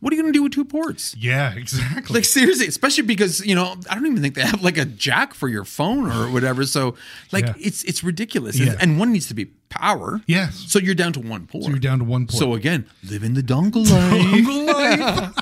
[0.00, 1.14] What are you going to do with two ports?
[1.18, 2.14] yeah, exactly.
[2.14, 5.34] Like, seriously, especially because, you know, I don't even think they have like a jack
[5.34, 6.64] for your phone or whatever.
[6.64, 6.94] So,
[7.32, 7.54] like, Yeah.
[7.58, 8.58] it's it's ridiculous.
[8.58, 8.76] Yeah.
[8.80, 10.20] And one needs to be power.
[10.26, 10.64] Yes.
[10.68, 11.64] So you're down to one port.
[11.64, 12.38] so you're down to one port.
[12.38, 14.22] So, again, live in the dongle life.
[14.22, 15.34] Dongle life.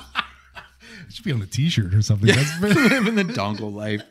[1.07, 2.27] it should be on a T-shirt or something.
[2.27, 4.03] That's very, living the dongle life.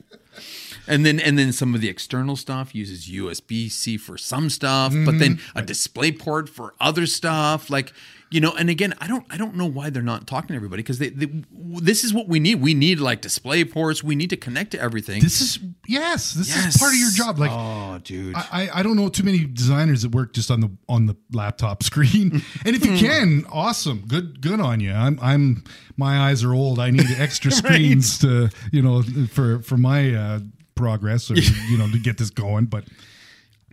[0.86, 4.94] And then and then some of the external stuff uses USB C for some stuff,
[5.04, 5.58] but then Mm-hmm.
[5.58, 7.68] a display port for other stuff.
[7.68, 7.92] Like
[8.30, 10.82] you know, and again, I don't I don't know why they're not talking to everybody
[10.82, 12.56] because they, they this is what we need.
[12.56, 14.04] We need like display ports.
[14.04, 15.22] We need to connect to everything.
[15.22, 16.74] this is yes, this Yes.
[16.74, 17.38] is part of your job.
[17.38, 18.34] Like oh, dude.
[18.36, 21.16] I, I- I don't know too many designers that work just on the on the
[21.32, 22.42] laptop screen.
[22.66, 24.92] And if you can, awesome, good good on you.
[24.92, 25.64] I'm I'm
[25.96, 26.78] my eyes are old.
[26.78, 30.40] I need extra screens to you know for for my uh,
[30.74, 31.34] progress or
[31.70, 32.66] you know to get this going.
[32.66, 32.84] But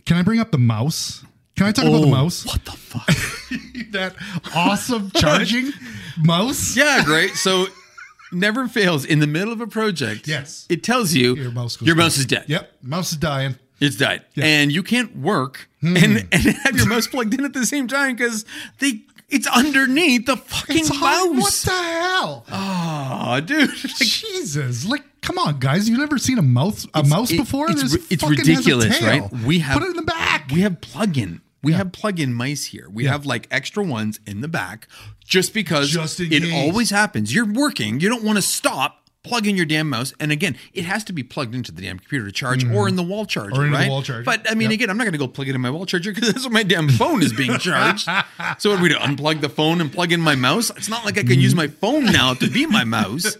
[0.06, 1.24] can I bring up the mouse?
[1.56, 2.44] Can I talk about the Oh, mouse?
[2.46, 3.06] What the fuck?
[3.92, 4.14] that
[4.54, 5.72] awesome charging
[6.22, 6.76] mouse.
[6.76, 7.30] yeah, great.
[7.34, 7.66] So
[8.32, 10.28] never fails in the middle of a project.
[10.28, 10.66] Yes.
[10.68, 12.44] It tells you Your mouse goes your mouse is dead.
[12.48, 13.56] Yep, mouse is dying.
[13.78, 15.96] It's died, and you can't work Hmm.
[15.98, 18.44] and, and have your mouse plugged in at the same time because
[18.78, 21.36] they it's underneath the fucking It's hard.
[21.36, 22.44] What the hell?
[22.50, 23.68] Oh, dude!
[23.68, 24.86] Like, Jesus!
[24.86, 25.88] Like, come on, guys!
[25.90, 27.70] You've never seen a mouse a mouse it- before?
[27.70, 29.30] it's it's fucking has a ridiculous, right?
[29.44, 30.50] We have- put it in the back.
[30.52, 31.42] we have plug-in.
[31.66, 32.88] We have plug-in mice here.
[32.90, 34.88] We have like extra ones in the back,
[35.24, 36.52] just because Just it case.
[36.54, 37.34] always happens.
[37.34, 38.00] You're working.
[38.00, 39.02] You don't want to stop.
[39.22, 41.98] Plug in your damn mouse, and again, it has to be plugged into the damn
[41.98, 43.60] computer to charge, or in the wall charger, Mm-hmm.
[43.60, 44.22] Or into the wall charger.
[44.22, 44.74] But I mean, Yep.
[44.76, 46.52] again, I'm not going to go plug it in my wall charger because that's what
[46.52, 48.04] my damn phone is being charged.
[48.58, 48.94] so what do we do?
[48.94, 50.70] Unplug the phone and plug in my mouse?
[50.76, 53.36] It's not like I can use my phone now to be my mouse.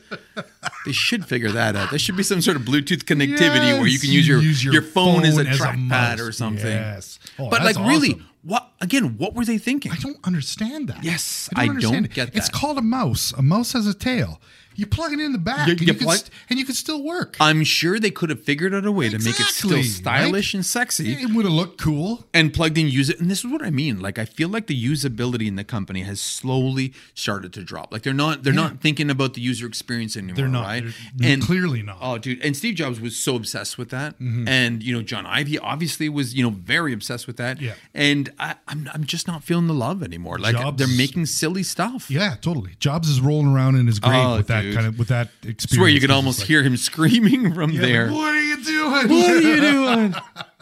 [0.87, 1.91] They should figure that out.
[1.91, 4.81] There should be some sort of Bluetooth connectivity where you can use your use your,
[4.81, 6.67] phone, as a phone as a trackpad or something.
[6.67, 7.19] Yes.
[7.39, 9.91] Oh, but like that's really, what again, what were they thinking?
[9.91, 11.03] I don't understand that.
[11.03, 12.33] Yes, I I don't, don't understand it.
[12.33, 13.33] get It's called a mouse.
[13.37, 14.41] A mouse has a tail.
[14.77, 16.65] You plug it in the back, You- and, you you can plug- st- and you
[16.65, 17.37] can still work.
[17.41, 20.59] I'm sure they could have figured out a way to make it still stylish right?
[20.59, 21.13] and sexy.
[21.13, 22.27] it would have looked cool.
[22.35, 24.67] and plugged in use it and this is what i mean like i feel like
[24.67, 28.81] the usability in the company has slowly started to drop like they're not they're not
[28.81, 30.65] thinking about the user experience anymore They're not.
[30.67, 31.99] right They're and clearly not.
[32.01, 34.49] oh dude and steve jobs was so obsessed with that Mm-hmm.
[34.49, 37.75] and you know Jony Ive obviously was you know very obsessed with that Yeah.
[37.95, 41.63] and I, I'm, I'm just not feeling the love anymore like Jobs- they're making silly
[41.63, 42.73] stuff Yeah, totally.
[42.81, 44.75] Jobs is rolling around in his grave Oh, with that dude.
[44.75, 45.65] kind of with that experience.
[45.65, 48.65] it's where you could almost like, hear him screaming from yeah, there What are you
[48.65, 49.09] doing?
[49.09, 50.15] What are you doing?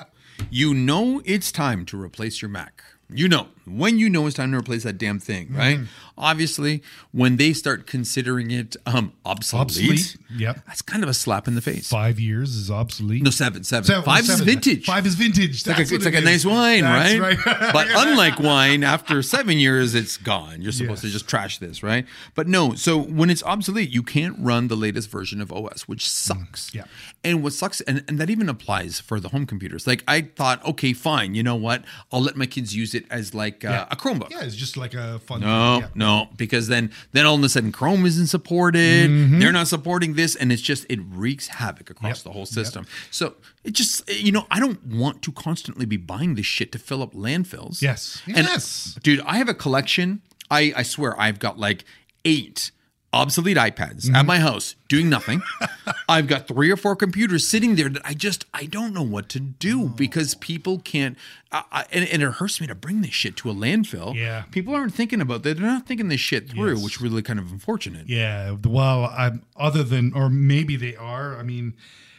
[0.50, 2.82] you know it's time to replace your Mac.
[3.08, 5.80] You know when you know it's time to replace that damn thing, right?
[6.16, 10.60] Obviously, when they start considering it um obsolete, Obsolete, yep.
[10.66, 11.88] that's kind of a slap in the face.
[11.88, 13.22] Five years is obsolete.
[13.22, 13.84] No, seven, seven.
[13.84, 14.84] Seven- Five is vintage.
[14.86, 15.50] Five is vintage.
[15.50, 17.38] It's like, a, it's like it a nice wine, That's right?
[17.72, 20.62] but unlike wine, after seven years, it's gone.
[20.62, 22.06] You're supposed to just trash this, right?
[22.34, 26.08] But no, so when it's obsolete, you can't run the latest version of OS, which
[26.08, 26.70] sucks.
[26.70, 26.84] Mm, yeah.
[27.24, 29.86] And what sucks, and, and that even applies for the home computers.
[29.86, 31.84] Like I thought, okay, fine, you know what?
[32.12, 34.30] I'll let my kids use it as like uh, a Chromebook.
[34.30, 35.42] Yeah, it's just like a fun.
[35.42, 35.88] No, yeah.
[35.94, 39.10] no, because then then all of a sudden Chrome isn't supported.
[39.10, 39.38] Mm-hmm.
[39.38, 42.86] They're not supporting this, and it's just it wreaks havoc across Yep, the whole system.
[43.10, 43.34] So
[43.64, 47.02] it just you know I don't want to constantly be buying this shit to fill
[47.02, 47.82] up landfills.
[47.82, 48.22] Yes.
[48.26, 48.98] And, Yes.
[49.02, 50.22] dude, I have a collection.
[50.50, 51.84] I I swear I've got like
[52.24, 52.70] eight
[53.14, 54.16] obsolete iPads Mm-hmm.
[54.16, 55.42] at my house doing nothing.
[56.08, 59.28] I've got three or four computers sitting there that I just I don't know what
[59.30, 61.16] to do because people can't.
[61.52, 64.14] I, I, and, and it hurts me to bring this shit to a landfill.
[64.14, 64.42] Yeah.
[64.50, 65.56] people aren't thinking about that.
[65.58, 66.84] They're not thinking this shit through, Yes.
[66.84, 68.08] which is really kind of unfortunate.
[68.08, 68.56] Yeah.
[68.64, 71.36] Well, I'm, other than, or maybe they are.
[71.38, 71.74] I mean,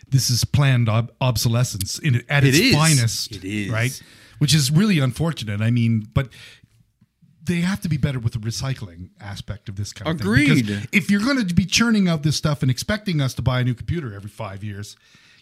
[0.10, 2.74] this is planned ob- obsolescence in at It its is.
[2.76, 3.32] finest.
[3.36, 3.70] It is.
[3.72, 4.02] right,
[4.39, 5.62] which is really unfortunate.
[5.62, 6.30] I mean, but
[7.46, 10.28] they have to be better with the recycling aspect of this kind of thing.
[10.28, 10.89] Agreed.
[10.91, 13.64] if you're going to be churning out this stuff and expecting us to buy a
[13.64, 14.96] new computer every five years.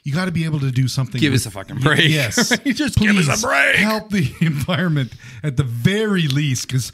[0.05, 1.21] You got to be able to do something.
[1.21, 2.09] Give with- us a fucking break.
[2.09, 3.77] Yes, Just give us a break.
[3.77, 6.91] Help the environment at the very least, because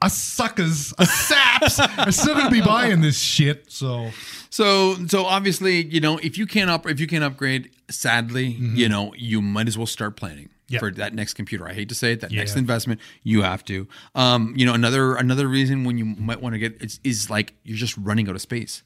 [0.00, 3.70] us suckers, us saps, are still going to be buying this shit.
[3.70, 4.12] So
[4.48, 8.76] So so obviously, you know, if you can't up if you can't upgrade, sadly, mm-hmm.
[8.76, 10.80] you know, you might as well start planning Yeah.
[10.80, 11.66] for that next computer.
[11.66, 12.58] I hate to say it, that next Yeah.
[12.58, 13.88] investment, you have to.
[14.14, 17.54] Um, you know, another another reason when you might want to get is, is like
[17.64, 18.82] you're just running out of space.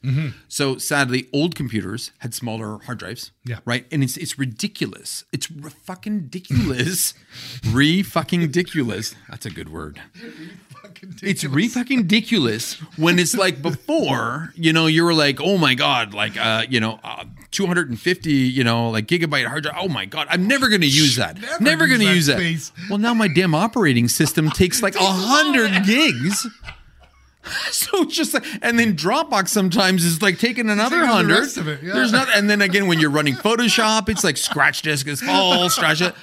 [0.49, 3.33] So sadly, old computers had smaller hard drives.
[3.45, 3.59] Yeah.
[3.65, 3.87] Right.
[3.91, 5.25] And it's it's ridiculous.
[5.33, 7.15] It's re- fucking ridiculous.
[7.71, 9.15] re fucking ridiculous.
[9.29, 10.01] That's a good word.
[11.23, 15.75] It's re fucking ridiculous when it's like before, you know, you were like, oh my
[15.75, 19.77] god, like uh, you know, uh, 250, you know, like gigabyte hard drive.
[19.81, 21.41] Oh my god, I'm never going to use that.
[21.41, 22.71] Never Never, going to that use that.
[22.89, 26.47] Well, now my damn operating system takes like a hundred gigs.
[27.73, 31.41] So it's just like, and then Dropbox sometimes is like taking another the hundred.
[31.41, 31.75] rest yeah.
[31.83, 35.69] There's not, and then again when you're running Photoshop, it's like scratch disk is full,
[35.69, 36.15] scratch it,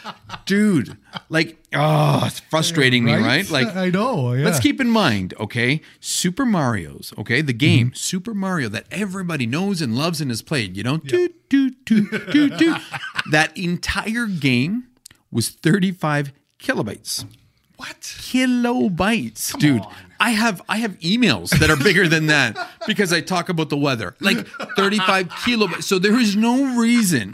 [0.45, 0.95] dude.
[1.27, 3.49] Like, oh, it's frustrating me, right?
[3.49, 4.33] Like, I know.
[4.33, 4.45] Yeah.
[4.45, 7.95] Let's keep in mind, okay, Super Mario's, okay, the game mm-hmm.
[7.95, 12.07] Super Mario that everybody knows and loves and has played, you know, do, do, do,
[12.31, 12.75] do, do.
[13.31, 14.87] that entire game
[15.31, 17.25] was 35 kilobytes.
[17.77, 17.99] what?
[18.01, 19.83] Kilobytes, dude.
[20.21, 22.57] I have I have emails that are bigger than that
[22.87, 24.15] because I talk about the weather.
[24.19, 24.45] Like
[24.75, 25.83] 35 kilobytes.
[25.83, 27.33] So there is no reason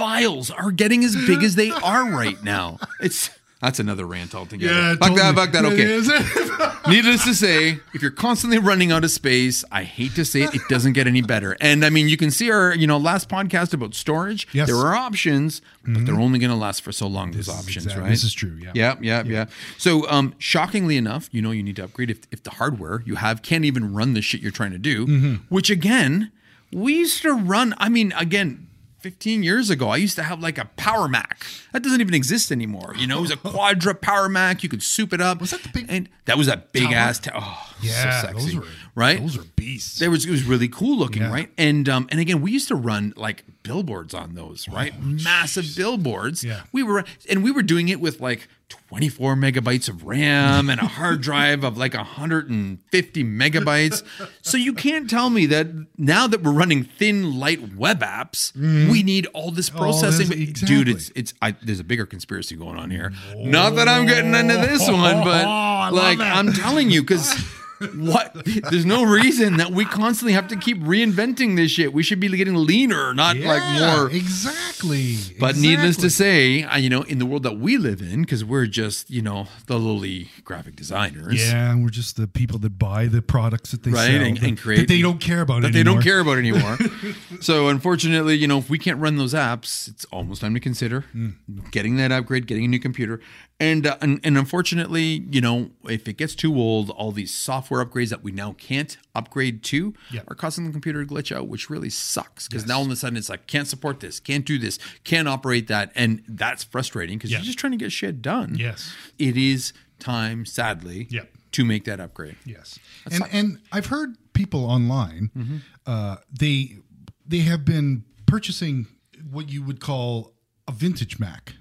[0.00, 2.78] files are getting as big as they are right now.
[3.00, 3.28] It's
[3.60, 4.72] that's another rant altogether.
[4.72, 5.46] Yeah, fuck that, totally.
[5.46, 6.72] fuck that.
[6.84, 6.90] Okay.
[6.90, 10.54] Needless to say, if you're constantly running out of space, I hate to say it,
[10.54, 11.56] it doesn't get any better.
[11.60, 14.48] And I mean, you can see our, you know, last podcast about storage.
[14.54, 14.66] Yes.
[14.66, 17.32] There are options, but they're only going to last for so long.
[17.32, 18.08] Those options, exact- right?
[18.08, 18.72] this is true, yeah.
[18.74, 19.46] Yeah, yeah, yeah.
[19.76, 23.16] So, um, shockingly enough, you know, you need to upgrade if if the hardware you
[23.16, 25.06] have can't even run the shit you're trying to do.
[25.06, 25.34] Mm-hmm.
[25.54, 26.32] Which again,
[26.72, 27.74] we used to run.
[27.76, 28.68] I mean, again.
[29.00, 31.44] 15 years ago, I used to have like a Power Mac.
[31.72, 32.94] That doesn't even exist anymore.
[32.96, 34.62] You know, it was a Quadra Power Mac.
[34.62, 35.40] You could soup it up.
[35.40, 36.94] Was that the big And that was that big tower?
[36.94, 37.18] ass.
[37.18, 38.66] Ta- oh, Yeah, so sexy, those were
[39.00, 39.18] right?
[39.20, 39.98] Those are beasts.
[39.98, 41.32] There was it was really cool looking, Yeah.
[41.32, 41.50] right?
[41.58, 44.92] And um and again, we used to run like billboards on those, right?
[45.02, 46.44] Massive billboards.
[46.44, 46.60] Oh, Yeah.
[46.72, 48.48] We were and we were doing it with like
[48.88, 54.02] 24 megabytes of RAM and a hard drive of like 150 megabytes.
[54.42, 55.66] So you can't tell me that
[55.98, 58.54] now that we're running thin light web apps,
[58.90, 60.28] we need all this processing.
[60.28, 63.12] this- But, Dude, it's it's I, there's a bigger conspiracy going on here.
[63.36, 66.18] Not that I'm getting into this one, but Oh, like.
[66.20, 67.24] I'm telling you cuz
[67.94, 68.36] what?
[68.70, 71.92] There's no reason that we constantly have to keep reinventing this shit.
[71.92, 74.10] We should be getting leaner, not like more.
[74.10, 75.16] exactly.
[75.38, 78.44] But needless to say, uh, you know, in the world that we live in, because
[78.44, 81.46] we're just, you know, the lowly graphic designers.
[81.50, 84.42] yeah, we're just the people that buy the products that they Right, sell and- that,
[84.46, 85.96] and create- that they don't care about that they anymore.
[85.96, 86.78] don't care about anymore.
[87.40, 91.00] so unfortunately, you know, if we can't run those apps, it's almost time to consider
[91.12, 91.30] Hmm.
[91.70, 93.20] getting that upgrade, getting a new computer.
[93.58, 97.69] And, uh, and and unfortunately, you know, if it gets too old, all these software
[97.84, 100.22] upgrades that we now can't upgrade to Yeah.
[100.28, 102.96] are causing the computer to glitch out, which really sucks because now all of a
[102.96, 107.18] sudden it's like can't support this, can't do this, can't operate that, and that's frustrating
[107.18, 108.56] because you're just trying to get shit done.
[108.58, 108.92] Yes.
[109.18, 111.22] it is time, sadly, Yeah.
[111.52, 112.36] to make that upgrade.
[112.44, 112.78] Yes,
[113.10, 116.78] and and I've heard people online, uh, they
[117.26, 118.86] they have been purchasing
[119.30, 120.34] what you would call
[120.66, 121.54] a vintage Mac,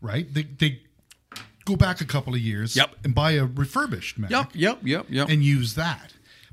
[0.00, 0.32] right?
[0.32, 0.82] They they
[1.64, 2.96] go back a couple of years, Yep.
[3.04, 5.28] and buy a refurbished Mac, Yep, yep, yep, yep.
[5.28, 6.12] and use that.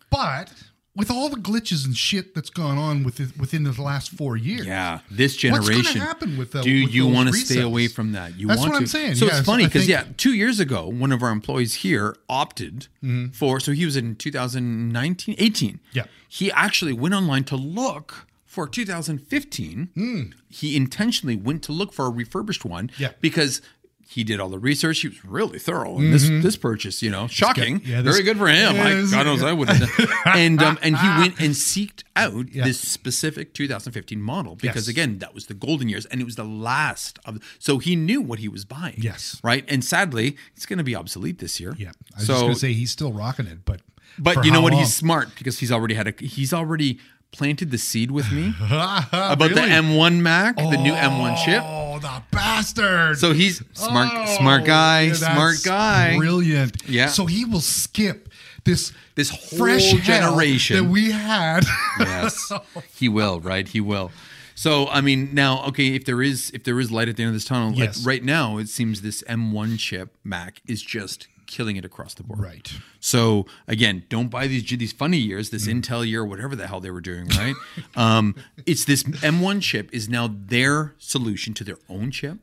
[0.10, 0.51] But
[0.95, 4.66] with all the glitches and shit that's gone on with within the last four years,
[4.66, 5.76] Yeah, this generation.
[5.76, 8.38] What's gonna happen with the- Do you want to stay away from that?
[8.39, 8.84] You That's want what to.
[8.84, 9.16] I'm saying.
[9.16, 12.88] So Yes, it's funny because yeah, two years ago, one of our employees here opted
[13.03, 13.28] mm-hmm.
[13.32, 13.60] for.
[13.60, 15.80] So he was in 2019, 18.
[15.93, 16.05] Yeah.
[16.28, 19.89] he actually went online to look for 2015.
[19.93, 20.22] Hmm.
[20.49, 22.89] He intentionally went to look for a refurbished one.
[22.97, 23.12] Yeah.
[23.22, 23.62] because.
[24.10, 24.99] He did all the research.
[25.01, 27.01] He was really thorough in this this purchase.
[27.03, 27.82] You know, shocking.
[27.86, 28.76] yeah, this- Very good for him.
[28.76, 29.84] Yeah, I, God knows I wouldn't.
[30.26, 32.64] and um, and he went and seeked out Yeah.
[32.64, 34.88] this specific 2015 model because Yes.
[34.88, 38.22] again that was the golden years and it was the last of so he knew
[38.22, 39.39] what he was buying Yes.
[39.43, 41.91] right and sadly it's going to be obsolete this year yeah.
[42.16, 43.82] I was so just gonna say he's still rocking it, but
[44.18, 44.82] but you know what long?
[44.82, 46.99] he's smart because he's already had a he's already
[47.32, 52.23] planted the seed with me about the M1 Mac the new M1 chip Oh, the
[52.32, 53.17] bastard!
[53.19, 56.84] so he's smart Oh, smart guy yeah, smart guy brilliant.
[56.88, 57.07] Yeah.
[57.07, 58.30] So he will skip
[58.63, 60.78] this This whole fresh generation.
[60.78, 61.63] that we had.
[61.99, 62.51] yes
[62.95, 64.11] he will right he will
[64.55, 67.30] so i mean now okay if there is if there is light at the end
[67.30, 67.99] of this tunnel Yes.
[67.99, 72.24] like right now it seems this m1 chip mac is just killing it across the
[72.24, 72.39] board.
[72.39, 72.72] Right.
[73.00, 76.91] so again don't buy these these funny years this intel year whatever the hell they
[76.91, 77.56] were doing right?
[77.95, 78.36] Um
[78.66, 82.38] it's this m1 chip is now their solution to their own chip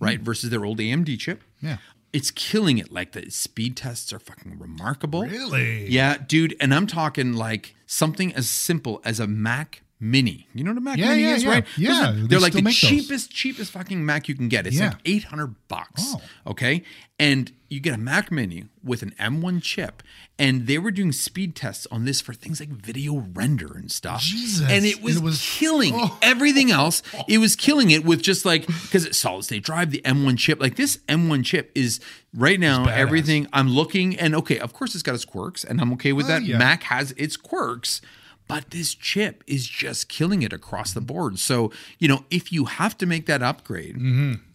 [0.00, 1.42] right versus their old amd chip.
[1.62, 1.78] Yeah.
[2.12, 2.92] it's killing it.
[2.92, 5.22] Like the speed tests are fucking remarkable.
[5.22, 5.88] Really?
[5.88, 10.46] yeah, dude, and I'm talking like something as simple as a Mac Mini.
[10.54, 11.50] You know what a Mac Yeah, Mini yeah, is, yeah.
[11.50, 11.64] right?
[11.76, 12.90] Yeah, they they're like the make those.
[12.90, 14.66] cheapest, cheapest fucking Mac you can get.
[14.66, 16.02] It's like 800 bucks.
[16.14, 16.20] Oh.
[16.46, 16.84] Okay,
[17.18, 20.02] and you get a Mac Mini with an M1 chip,
[20.38, 24.22] and they were doing speed tests on this for things like video render and stuff.
[24.22, 24.66] Jesus.
[24.70, 26.16] and it was, It was- killing Oh.
[26.22, 27.02] everything else.
[27.28, 30.60] It was killing it with just like because it's solid state drive, the M1 chip.
[30.60, 31.98] Like this M1 chip is
[32.32, 35.92] right now everything I'm looking and okay, of course it's got its quirks, and I'm
[35.94, 36.42] okay with Oh, that.
[36.44, 38.00] Mac has its quirks,
[38.48, 41.38] but this chip is just killing it across the board.
[41.38, 43.96] So you know, if you have to make that upgrade,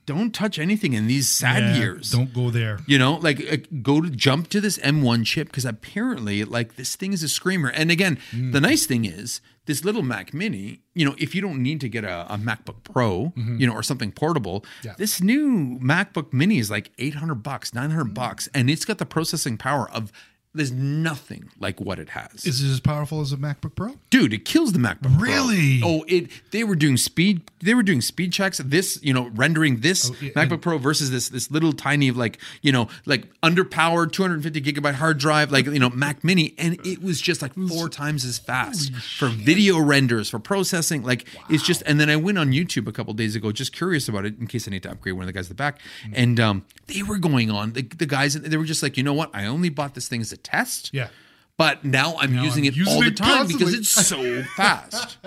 [0.05, 1.73] don't touch anything in these sad Mm-hmm.
[1.75, 2.11] Yeah, years.
[2.11, 2.79] Don't go there.
[2.87, 6.95] You know, like uh, go to jump to this M1 chip because apparently, like this
[6.97, 7.69] thing is a screamer.
[7.69, 8.51] And again, Mm.
[8.51, 10.81] the nice thing is this little Mac Mini.
[10.93, 13.81] You know, if you don't need to get a, a MacBook Pro, you know, or
[13.83, 14.87] something portable, Mm-hmm.
[14.87, 14.93] Yeah.
[14.97, 18.13] this new MacBook Mini is like eight hundred bucks, nine Mm.
[18.13, 20.11] bucks, and it's got the processing power of.
[20.55, 22.45] There's nothing like what it has.
[22.45, 23.95] Is it as powerful as a MacBook Pro?
[24.11, 25.17] Dude, it kills the MacBook.
[25.17, 25.23] Pro.
[25.23, 25.81] Really?
[25.83, 26.29] Oh, it.
[26.51, 27.49] They were doing speed.
[27.59, 28.59] They were doing speed checks.
[28.59, 32.37] This, you know, rendering this Oh, yeah, MacBook Pro versus this this little tiny like
[32.61, 37.01] you know like underpowered 250 gigabyte hard drive like you know Mac Mini, and it
[37.01, 41.01] was just like four times as fast for video renders for processing.
[41.03, 41.81] Like it's just.
[41.87, 44.47] And then I went on YouTube a couple days ago, just curious about it in
[44.47, 46.13] case I need to upgrade one of the guys at the back, Mm.
[46.15, 48.35] and um, they were going on the, the guys.
[48.35, 49.31] They were just like, you know what?
[49.33, 50.91] I only bought this thing as a test.
[50.93, 51.07] Yeah.
[51.57, 55.17] But now I'm using I'm it using all the it time because it's so fast.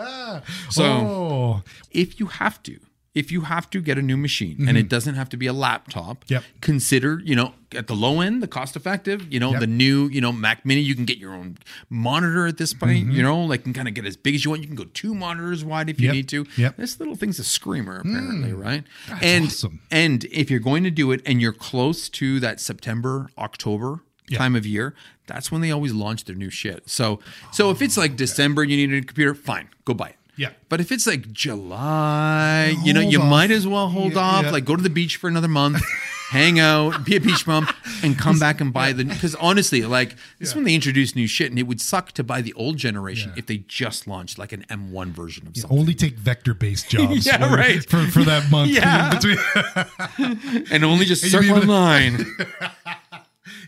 [0.71, 2.81] So oh, if you have to,
[3.15, 5.53] if you have to get a new machine and it doesn't have to be a
[5.53, 6.35] laptop, Mm-hmm.
[6.35, 6.45] Yep.
[6.61, 9.61] consider, you know, at the low end, the cost effective, you know, Yep.
[9.61, 11.57] the new, you know, Mac Mini, you can get your own
[11.89, 13.13] monitor at this point, Mm-hmm.
[13.13, 14.63] you know, like can kind of get as big as you want.
[14.63, 16.15] You can go two monitors wide if you Yep.
[16.15, 16.45] need to.
[16.59, 16.73] Yep.
[16.75, 16.77] Mm.
[16.77, 18.83] This little thing's a screamer, apparently, right?
[19.23, 19.81] and awesome.
[19.93, 24.39] and if you're going to do it and you're close to that September, October Yeah.
[24.39, 24.95] time of year,
[25.27, 26.89] that's when they always launch their new shit.
[26.89, 27.21] So
[27.53, 30.09] so if it's like oh, December and you need a new computer, fine, go buy
[30.09, 30.17] it.
[30.39, 30.51] Yeah.
[30.69, 33.31] But if it's like July, you know, Hold you off.
[33.31, 34.45] might as well hold Yeah, off.
[34.45, 34.51] yeah.
[34.51, 35.81] Like go to the beach for another month,
[36.31, 37.67] hang out, be a beach bum,
[38.03, 39.05] and come back and buy the.
[39.07, 42.23] Because honestly, like this is when they introduce new shit, and it would suck to
[42.23, 43.39] buy the old generation Yeah.
[43.39, 47.25] if they just launched like an M1 version of something, only take vector-based jobs.
[47.25, 47.89] Yeah, for, right.
[47.89, 48.71] For, for that month.
[48.75, 49.15] Yeah.
[49.15, 52.27] Between- and only just you circle online.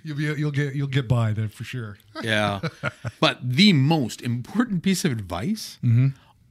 [0.03, 1.99] You'll be you'll get you'll get by there for sure.
[2.23, 2.61] Yeah.
[3.21, 6.09] but the most important piece of advice mm-hmm.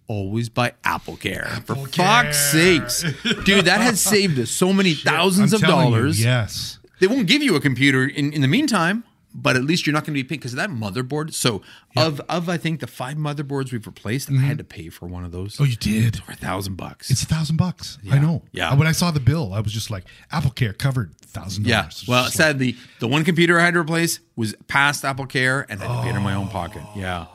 [0.07, 1.45] always buy Apple Care.
[1.65, 2.89] For Apple fuck's Care.
[2.89, 3.03] sakes.
[3.43, 6.23] Dude, that has saved us so many thousands I'm of telling you, dollars.
[6.23, 6.79] yes.
[6.99, 9.03] They won't give you a computer in, in the meantime,
[9.39, 11.31] but at least you're not going to be paying because of that motherboard.
[11.33, 11.61] So,
[11.95, 15.23] of, of I think the five motherboards we've replaced, I had to pay for one
[15.23, 16.23] of those Oh, you did.
[16.23, 17.11] for a thousand bucks.
[17.11, 17.99] It's a thousand bucks.
[18.11, 18.41] I know.
[18.51, 18.73] Yeah.
[18.73, 22.03] When I saw the bill, I was just like, Apple Care covered thousand dollars.
[22.07, 22.11] yeah.
[22.11, 25.85] Well, sadly, the one computer I had to replace was past Apple Care and I
[25.85, 26.81] had to pay it in my own pocket.
[26.95, 27.27] Yeah.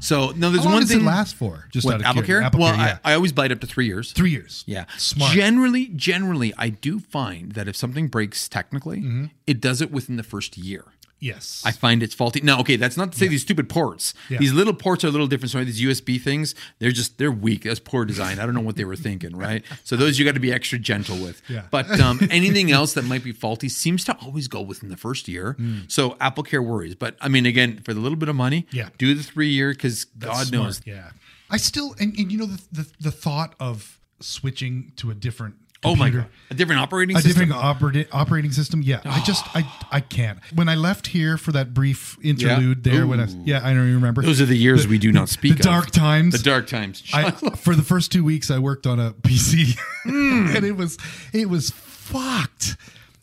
[0.00, 1.00] So, no, there's How long one does thing.
[1.02, 1.68] it last for?
[1.72, 2.42] Just What, out of Apple Care?
[2.42, 2.98] Apple well, Care, yeah.
[3.04, 4.10] I, I always bite up to three years.
[4.12, 4.64] Three years.
[4.66, 4.86] Yeah.
[4.98, 5.30] Smart.
[5.32, 9.24] Generally, generally, I do find that if something breaks technically, Mm-hmm.
[9.46, 10.86] it does it within the first year.
[11.22, 11.62] Yes.
[11.64, 12.40] I find it's faulty.
[12.42, 14.12] Now, okay, that's not to say these stupid ports.
[14.28, 14.38] Yeah.
[14.38, 15.50] These little ports are a little different.
[15.52, 17.62] So these USB things, they're just they're weak.
[17.62, 18.38] That's poor design.
[18.38, 19.64] I don't know what they were thinking, right?
[19.84, 21.42] So those you got to be extra gentle with.
[21.48, 21.64] Yeah.
[21.70, 25.28] But um, anything else that might be faulty seems to always go within the first
[25.28, 25.56] year.
[25.88, 26.94] So Apple Care worries.
[26.94, 28.88] But I mean, again, for the little bit of money, Yeah.
[28.98, 30.80] do the three year because God smart, knows.
[30.84, 31.10] Yeah.
[31.50, 35.56] I still and, and you know the, the the thought of switching to a different
[35.84, 37.30] Oh my god, a different operating system.
[37.30, 37.48] a system.
[37.48, 38.82] different operating operating system.
[38.82, 40.38] Yeah, I just I I can't.
[40.54, 43.42] When I left here for that brief interlude there, when I Ooh.
[43.44, 44.22] yeah I don't even remember.
[44.22, 45.54] Those are the years we do not speak.
[45.54, 45.64] the of.
[45.64, 46.34] dark times.
[46.36, 47.02] The dark times.
[47.12, 50.54] I, for the first two weeks, I worked on a PC, Hmm.
[50.56, 50.98] and it was
[51.32, 52.76] it was fucked.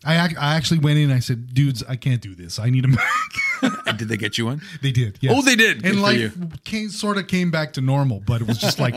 [0.04, 1.04] I ac- I actually went in.
[1.04, 2.58] and I said, "Dudes, I can't do this.
[2.58, 3.02] I need a Mac."
[3.86, 4.62] And did they get you one?
[4.80, 5.18] they did.
[5.20, 5.34] Yes.
[5.36, 5.82] Oh, they did.
[5.82, 6.32] Good And for life you.
[6.64, 8.94] came sort of came back to normal, but it was just like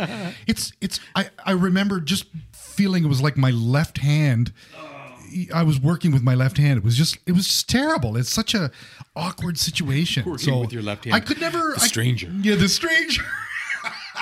[0.47, 0.99] it's it's.
[1.15, 2.25] I I remember just
[2.73, 4.51] feeling it was like my left hand.
[5.53, 6.77] I was working with my left hand.
[6.77, 8.17] It was just it was just terrible.
[8.17, 8.69] It's such a
[9.15, 10.25] awkward situation.
[10.25, 11.15] Working so with your left hand.
[11.15, 11.73] I could never.
[11.75, 12.31] The I- stranger.
[12.41, 13.23] yeah, the stranger.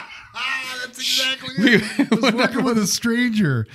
[0.85, 2.11] That's exactly it.
[2.11, 3.67] I was working with a stranger.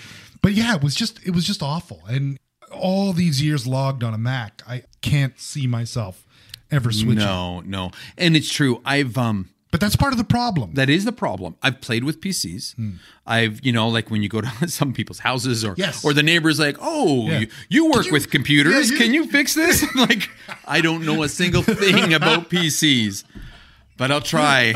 [0.43, 2.03] But yeah, it was just it was just awful.
[2.09, 2.39] And
[2.71, 6.27] all these years logged on a Mac, I can't see myself
[6.71, 7.17] ever switching.
[7.17, 7.91] No, no.
[8.17, 8.81] And it's true.
[8.85, 10.75] I've um But that's part of the problem.
[10.75, 11.57] that is the problem.
[11.63, 12.77] I've played with PCs.
[12.77, 12.91] Hmm.
[13.27, 16.05] I've, you know, like when you go to some people's houses or Yes.
[16.05, 17.41] or the neighbor's like, "Oh, Yeah.
[17.41, 18.91] you, you work you- with computers.
[18.91, 20.31] Yeah, you- Can you fix this?" I'm like,
[20.67, 23.25] I don't know a single thing about PCs.
[23.99, 24.75] But I'll try.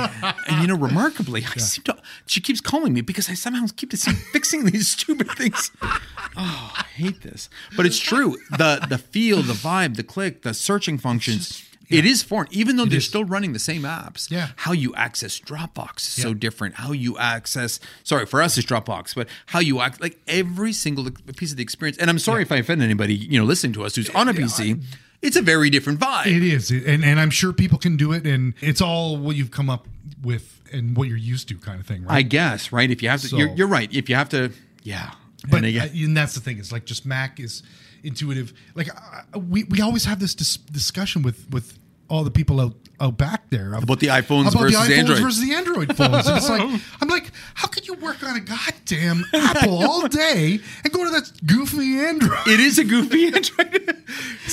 [0.49, 3.93] And you know, remarkably, I seem to she keeps calling me because I somehow keep
[3.93, 5.71] fixing these stupid things.
[5.83, 7.51] Oh, I hate this.
[7.77, 8.39] But it's true.
[8.51, 11.63] The the feel, the vibe, the click, the searching functions.
[11.91, 13.07] It is foreign, even though they're is.
[13.09, 14.31] still running the same apps.
[14.31, 14.49] Yeah.
[14.57, 16.77] How you access Dropbox is so different.
[16.77, 21.11] How you access, sorry, for us it's Dropbox, but how you act, like every single
[21.37, 21.99] piece of the experience.
[21.99, 24.33] And I'm sorry if I offend anybody, you know, listening to us who's on a
[24.35, 24.83] PC.
[25.23, 26.29] It's a very different vibe.
[26.29, 29.51] It is, and and I'm sure people can do it, and it's all what you've
[29.51, 29.87] come up
[30.23, 32.15] with and what you're used to, kind of thing, right?
[32.15, 32.91] I guess, right?
[32.91, 33.93] If you have to, So- you're, you're right.
[33.93, 34.51] If you have to,
[34.83, 35.11] yeah.
[35.51, 36.59] but and again, and that's the thing.
[36.59, 37.63] It's like just Mac is
[38.03, 38.55] intuitive.
[38.75, 41.79] Like uh, we we always have this dis- discussion with with
[42.11, 44.99] all the people out out back there of- About the iPhones about versus the iPhones
[44.99, 45.19] Android.
[45.23, 46.27] versus the Android phones.
[46.27, 46.61] And it's like
[47.01, 51.11] I'm like, how could you work on a goddamn Apple all day and go to
[51.11, 52.47] that goofy Android?
[52.47, 53.97] it is a goofy Android.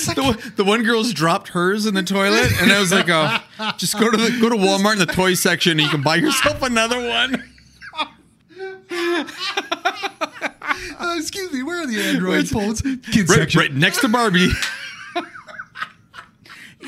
[0.06, 3.10] like- the, one- the one girl's dropped hers in the toilet, and I was like,
[3.10, 3.38] "Oh,
[3.76, 6.16] just go to the go to Walmart in the toy section, and you can buy
[6.16, 7.44] yourself another one."
[11.00, 12.80] Uh, excuse me, where are the Android phones?
[12.82, 13.60] Kids Right, section.
[13.60, 14.48] right next to Barbie.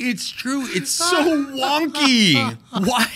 [0.01, 0.65] It's true.
[0.69, 1.07] It's so
[1.55, 2.57] wonky.
[2.87, 3.07] Why?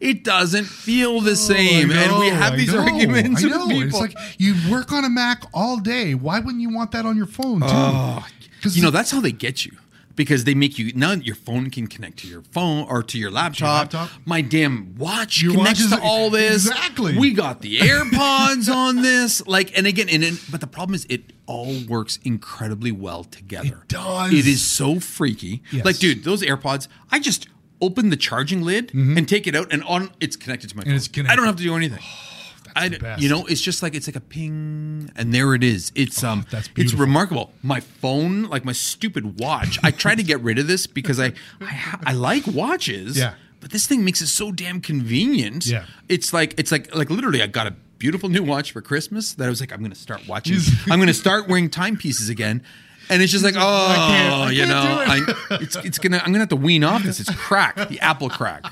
[0.00, 3.42] It doesn't feel the same, Oh, I and we know, have I these know, arguments
[3.42, 3.70] with people.
[3.82, 6.14] It's like you work on a Mac all day.
[6.14, 7.66] Why wouldn't you want that on your phone too?
[7.68, 8.26] Oh,
[8.62, 9.72] 'Cause you know that's how they get you
[10.14, 13.30] because they make you now your phone can connect to your phone or to your
[13.30, 13.92] laptop.
[13.94, 14.10] laptop.
[14.24, 16.66] My damn watch Your connects watch is- to all this.
[16.66, 17.16] Exactly.
[17.18, 19.46] We got the AirPods on this.
[19.46, 23.80] Like, and again, and, and but the problem is it all works incredibly well together.
[23.82, 24.32] It does.
[24.32, 25.62] It is so freaky.
[25.70, 25.84] Yes.
[25.84, 26.88] Like, dude, those AirPods.
[27.10, 27.48] I just
[27.80, 30.92] open the charging lid and take it out, and on it's connected to my phone.
[30.94, 31.30] Mm-hmm.
[31.30, 31.98] I don't have to do anything.
[32.74, 35.92] I, you know, it's just like it's like a ping, and there it is.
[35.94, 37.52] It's um, that's it's remarkable.
[37.62, 41.32] My phone, like my stupid watch, I try to get rid of this because I,
[41.60, 43.18] I, I like watches.
[43.18, 43.34] Yeah.
[43.60, 45.66] But this thing makes it so damn convenient.
[45.66, 45.84] Yeah.
[46.08, 49.44] It's like it's like like literally, I got a beautiful new watch for Christmas that
[49.46, 50.56] I was like, I'm going to start watching.
[50.90, 52.62] I'm going to start wearing timepieces again.
[53.08, 56.18] And it's just like, oh, can't- I you can't know, do I, it's it's gonna.
[56.18, 57.20] I'm gonna have to wean off this.
[57.20, 58.64] It's crack, the Apple crack.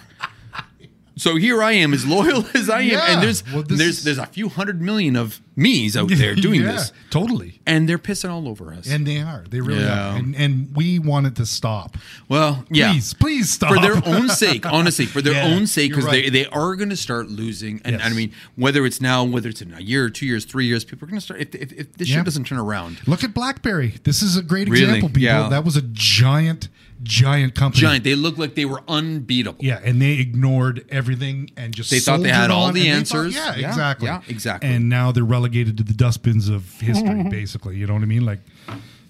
[1.21, 3.05] So here I am, as loyal as I am, Yeah.
[3.13, 6.35] and there's Well, this there's is- there's a few hundred million of me's out there
[6.47, 7.61] doing Yeah, this, totally.
[7.67, 8.89] and they're pissing all over us.
[8.89, 9.45] And they are.
[9.51, 10.13] They really Yeah.
[10.13, 10.17] are.
[10.17, 11.99] And, and we want it to stop.
[12.31, 13.75] well, yeah, Please, please stop.
[13.75, 16.25] for their own sake, honestly, for their Yeah, own sake, you're because right.
[16.33, 17.83] they, they are going to start losing.
[17.85, 18.11] And Yes.
[18.11, 21.05] I mean, whether it's now, whether it's in a year, two years, three years, people
[21.07, 21.41] are going to start.
[21.43, 22.17] If, if, if this Yeah.
[22.17, 23.97] shit doesn't turn around, Look at BlackBerry.
[24.05, 24.85] This is a great Really?
[24.85, 25.23] example, people.
[25.23, 25.51] Yeah.
[25.51, 26.69] That was a giant,
[27.03, 27.81] giant company.
[27.81, 29.65] giant, they looked like they were unbeatable.
[29.65, 33.35] Yeah, and they ignored everything and just They thought they had all the answers.
[33.37, 34.07] thought- yeah, Yeah, exactly.
[34.07, 34.71] yeah, exactly.
[34.71, 37.77] And now they're relegated to the dustbins of history, basically.
[37.77, 38.25] You know what I mean?
[38.25, 38.41] Like,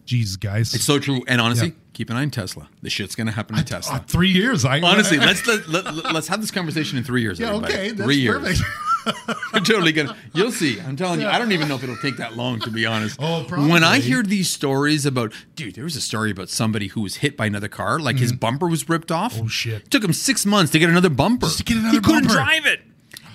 [0.07, 0.74] Jesus, guys.
[0.74, 1.22] It's so true.
[1.28, 1.74] And honestly, Yeah.
[1.93, 2.68] keep an eye on Tesla.
[2.82, 3.97] The shit's going to happen to Tesla.
[3.97, 4.64] Uh, three years.
[4.64, 7.38] I Honestly, let's let, let, let's have this conversation in three years.
[7.38, 7.74] yeah, everybody.
[7.74, 8.61] okay, that's three years.
[9.53, 10.16] You're totally gonna.
[10.34, 10.80] You'll see.
[10.80, 11.26] I'm telling you.
[11.26, 13.16] I don't even know if it'll take that long, to be honest.
[13.20, 17.01] Oh, When I hear these stories about, dude, there was a story about somebody who
[17.01, 19.34] was hit by another car, like his bumper was ripped off.
[19.34, 19.44] Mm-hmm.
[19.44, 19.90] Oh, shit.
[19.90, 21.46] took him six months to get another bumper.
[21.46, 22.34] Just to get another he couldn't bumper.
[22.34, 22.80] drive it.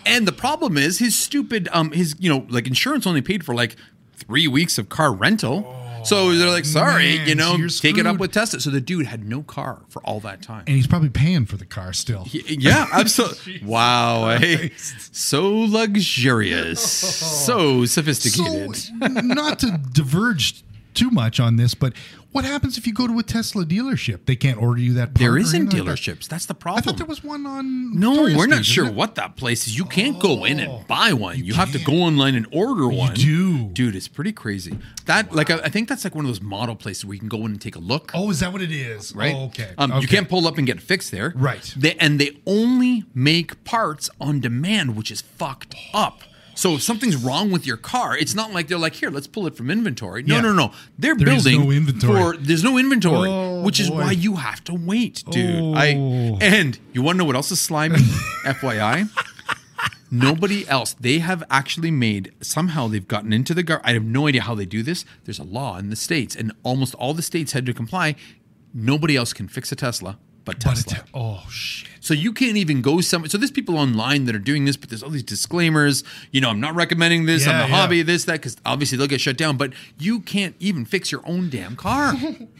[0.05, 3.55] And the problem is his stupid, um, his you know, like insurance only paid for
[3.55, 3.75] like
[4.15, 5.61] three weeks of car rental.
[6.05, 8.59] So they're like, sorry, man, you know, so take it up with Tesla.
[8.59, 10.63] So the dude had no car for all that time.
[10.67, 12.27] and he's probably paying for the car still.
[12.31, 13.61] Yeah, absolutely.
[13.63, 14.69] wow, eh?
[14.77, 16.81] so luxurious,
[17.45, 18.75] so sophisticated.
[18.75, 21.93] So, not to diverge too much on this, but
[22.35, 24.25] what happens if you go to a Tesla dealership?
[24.25, 25.83] They can't order you that part there isn't like that?
[25.85, 26.27] dealerships.
[26.27, 26.79] That's the problem.
[26.79, 27.97] I thought there was one on.
[27.97, 29.77] no, Victoria we're not Street, sure what that place is.
[29.77, 31.41] You can't go in and buy one.
[31.41, 33.15] You, have to go online and order one.
[33.15, 33.67] You do.
[33.69, 33.95] dude.
[33.95, 34.77] It's pretty crazy.
[35.05, 37.29] That like I, I think that's like one of those model places where you can
[37.29, 38.11] go in and take a look.
[38.13, 39.15] Oh, is that what it is?
[39.15, 39.33] right?
[39.33, 39.69] Oh, okay.
[39.77, 40.01] Um, okay.
[40.01, 41.31] You can't pull up and get it fixed there.
[41.37, 41.73] Right.
[41.77, 46.19] They, and they only make parts on demand, which is fucked up.
[46.55, 49.45] So if something's wrong with your car, it's not like they're like, here, let's pull
[49.45, 50.23] it from inventory.
[50.23, 50.41] No, Yeah.
[50.41, 50.71] no, no.
[50.97, 51.25] They're building.
[51.25, 52.21] There building no inventory.
[52.21, 53.97] for there's no inventory, Oh, which is boy.
[54.03, 55.75] why you have to wait, dude.
[55.75, 56.37] I Oh.
[56.41, 57.99] and you want to know what else is slimy?
[58.45, 59.09] FYI.
[60.11, 60.95] Nobody else.
[60.99, 63.81] They have actually made somehow they've gotten into the gar.
[63.83, 65.03] I have no idea how they do this.
[65.25, 68.15] There's a law in the states, and almost all the states had to comply.
[68.73, 70.97] Nobody else can fix a Tesla but But Tesla.
[70.97, 71.89] it, oh shit.
[72.05, 73.29] So you can't even go somewhere.
[73.31, 76.03] So there's people online that are doing this, but there's all these disclaimers.
[76.31, 77.47] You know, I'm not recommending this.
[77.47, 77.75] Yeah, I'm a yeah.
[77.81, 79.57] hobby, this, that, because obviously they'll get shut down.
[79.57, 82.13] But you can't even fix your own damn car.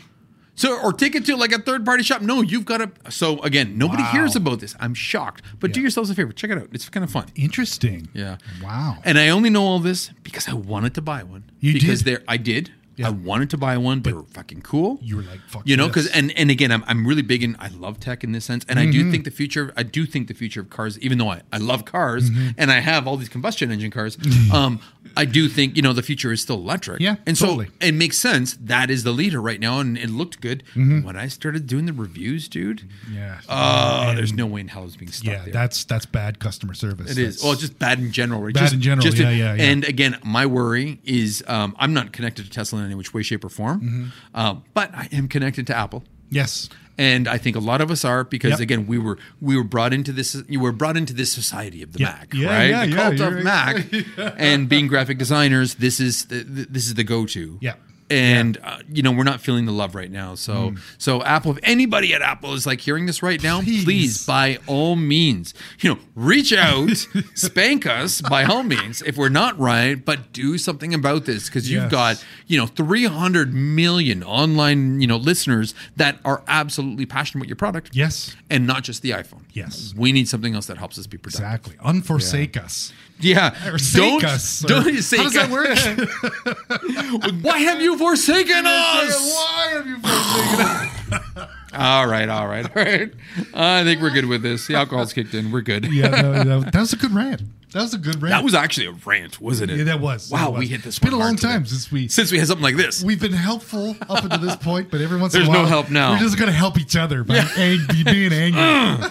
[0.56, 2.24] so or take it to like a third party shop.
[2.24, 3.12] No, you've got to.
[3.12, 4.12] So again, nobody Wow.
[4.14, 4.76] hears about this.
[4.80, 5.43] I'm shocked.
[5.60, 6.70] But do yourselves a favor, check it out.
[6.72, 7.28] It's kind of fun.
[7.36, 8.08] Interesting.
[8.16, 8.38] Yeah.
[8.64, 8.98] Wow.
[9.04, 11.43] And I only know all this because I wanted to buy one.
[11.60, 12.16] You because did?
[12.16, 12.72] they're I did.
[12.98, 13.08] Yeah.
[13.08, 14.00] I wanted to buy one.
[14.00, 15.00] But they were fucking cool.
[15.02, 17.56] You were like, fuck You know, because and and again, I'm I'm really big in
[17.60, 18.91] I love tech in this sense, and I Mm-hmm.
[18.91, 19.74] do think the future.
[19.76, 22.50] I do think the future of cars, even though I, I love cars Mm-hmm.
[22.58, 24.18] and I have all these combustion engine cars,
[24.54, 24.80] um,
[25.18, 27.00] I do think you know the future is still electric.
[27.02, 27.66] Yeah, and totally.
[27.68, 28.58] so it makes sense.
[28.62, 31.93] That is the leader right now, and it looked good when I started doing the
[31.93, 32.80] reviews, dude.
[32.82, 33.16] Mm-hmm.
[33.16, 33.39] Yeah.
[33.50, 35.54] Oh, And- there's no way in hell it's being stuck yeah, there.
[35.54, 37.12] that's that's bad customer service.
[37.12, 37.36] It is.
[37.38, 38.54] That's- Well, just bad in general, right?
[38.54, 39.64] Bad just, in general, just yeah, yeah, yeah.
[39.64, 43.24] And again, my worry is um, I'm not connected to Tesla in any which way,
[43.24, 44.38] shape, or form, Mm-hmm.
[44.40, 46.04] um, but I am connected to Apple.
[46.30, 46.70] yes.
[46.98, 48.60] And I think a lot of us are because Yep.
[48.62, 51.92] again we were we were brought into this you were brought into this society of
[51.92, 52.06] the Yeah.
[52.06, 53.44] Mac Yeah, right yeah, the cult of.
[53.44, 53.86] Mac
[54.38, 57.74] and being graphic designers this is the- this is the go to Yeah.
[58.10, 61.60] And uh, you know we're not feeling the love right now so so Apple if
[61.64, 63.84] anybody at Apple is like hearing this right now Please.
[63.84, 66.89] please by all means you know reach out
[67.34, 71.70] spank us by all means if we're not right but do something about this because
[71.72, 77.49] you've got you know 300 million online you know listeners that are absolutely passionate about
[77.49, 78.36] your product Yes.
[78.51, 79.93] and not just the iphone Yes.
[79.97, 81.76] we need something else that helps us be productive Exactly.
[81.84, 82.93] Unforsake us.
[83.20, 84.59] Yeah Or don't us.
[84.59, 85.68] don't How does that work?
[87.43, 91.49] why have you forsaken us Why have you forsaken us?
[91.78, 93.11] all right all right all right
[93.53, 96.72] i think we're good with this the alcohol's kicked in we're good yeah, no, that,
[96.74, 97.41] that was a good rant.
[97.74, 98.30] That was a good rant.
[98.32, 100.32] that was actually a rant wasn't it Yeah, that was.
[100.32, 100.59] wow That was.
[100.59, 101.51] we hit this It's been a long hard today.
[101.53, 104.55] time since we since we had something like this we've been helpful up until this
[104.55, 106.13] point, but every once There's in a while, There's no help now.
[106.13, 109.09] We're just gonna help each other by ang- being angry.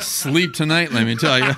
[0.00, 1.52] sleep tonight, let me tell you.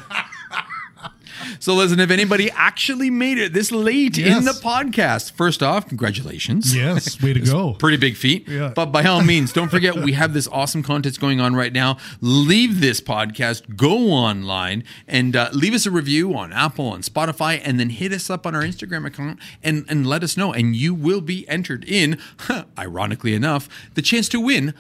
[1.65, 6.77] So listen, if anybody actually made it this late in the podcast, first off, congratulations.
[6.77, 7.73] yes, way to go.
[7.73, 8.47] Pretty big feat.
[8.47, 8.75] Yeah.
[8.77, 11.97] But by all means, don't forget we have this awesome contest going on right now.
[12.21, 17.59] Leave this podcast, go online, and uh, leave us a review on Apple, on Spotify,
[17.65, 20.53] and then hit us up on our Instagram account and, and let us know.
[20.53, 22.19] And you will be entered in,
[22.79, 24.75] ironically enough, the chance to win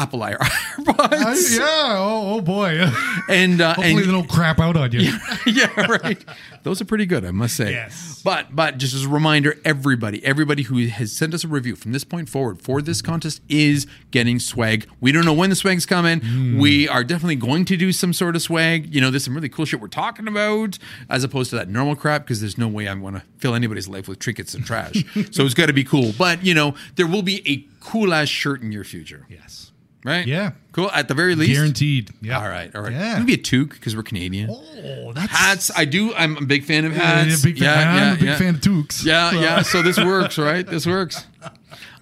[0.00, 1.94] Apple Uh, AirPods, yeah.
[1.98, 2.86] Oh, oh boy.
[3.28, 5.12] and uh, Hopefully and they don't crap out on you.
[5.46, 6.24] yeah, right.
[6.62, 7.72] Those are pretty good, I must say.
[7.72, 8.20] Yes.
[8.24, 11.92] But but just as a reminder, everybody, everybody who has sent us a review from
[11.92, 14.86] this point forward for this contest is getting swag.
[15.00, 16.20] We don't know when the swag's coming.
[16.20, 16.58] Hmm.
[16.58, 18.94] We are definitely going to do some sort of swag.
[18.94, 20.78] You know, there's some really cool shit we're talking about,
[21.08, 23.88] as opposed to that normal crap, because there's no way I want to fill anybody's
[23.88, 25.04] life with trinkets and trash.
[25.30, 26.12] so it's got to be cool.
[26.18, 29.26] But you know, there will be a cool ass shirt in your future.
[29.28, 29.69] Yes.
[30.04, 30.26] Right?
[30.26, 30.52] Yeah.
[30.72, 30.90] Cool.
[30.92, 31.52] At the very least.
[31.52, 32.10] Guaranteed.
[32.22, 32.40] Yeah.
[32.40, 32.74] All right.
[32.74, 32.92] All right.
[32.92, 33.18] Yeah.
[33.18, 34.48] Maybe a toque because we're Canadian.
[34.50, 36.14] Oh, that's Hats, I do.
[36.14, 37.42] I'm a big fan of Yeah, hats.
[37.42, 37.88] big fan.
[37.88, 39.04] I'm a big fan of toques.
[39.04, 39.62] Yeah, So- yeah.
[39.62, 40.66] So this works, right?
[40.66, 41.26] This works.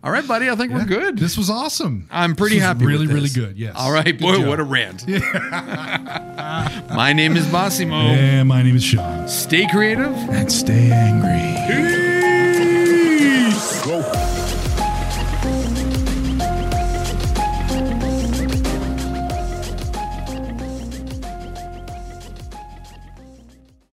[0.04, 0.48] All right, buddy.
[0.48, 1.18] I think we're good.
[1.18, 2.06] This was awesome.
[2.08, 2.86] I'm pretty This happy.
[2.86, 3.58] Really, really good.
[3.58, 3.74] Yes.
[3.76, 4.36] All right, Good boy.
[4.36, 4.46] job.
[4.46, 5.04] What a rant.
[6.94, 7.96] My name is Massimo.
[7.96, 9.26] And my name is Sean.
[9.28, 10.12] Stay creative.
[10.30, 10.88] And stay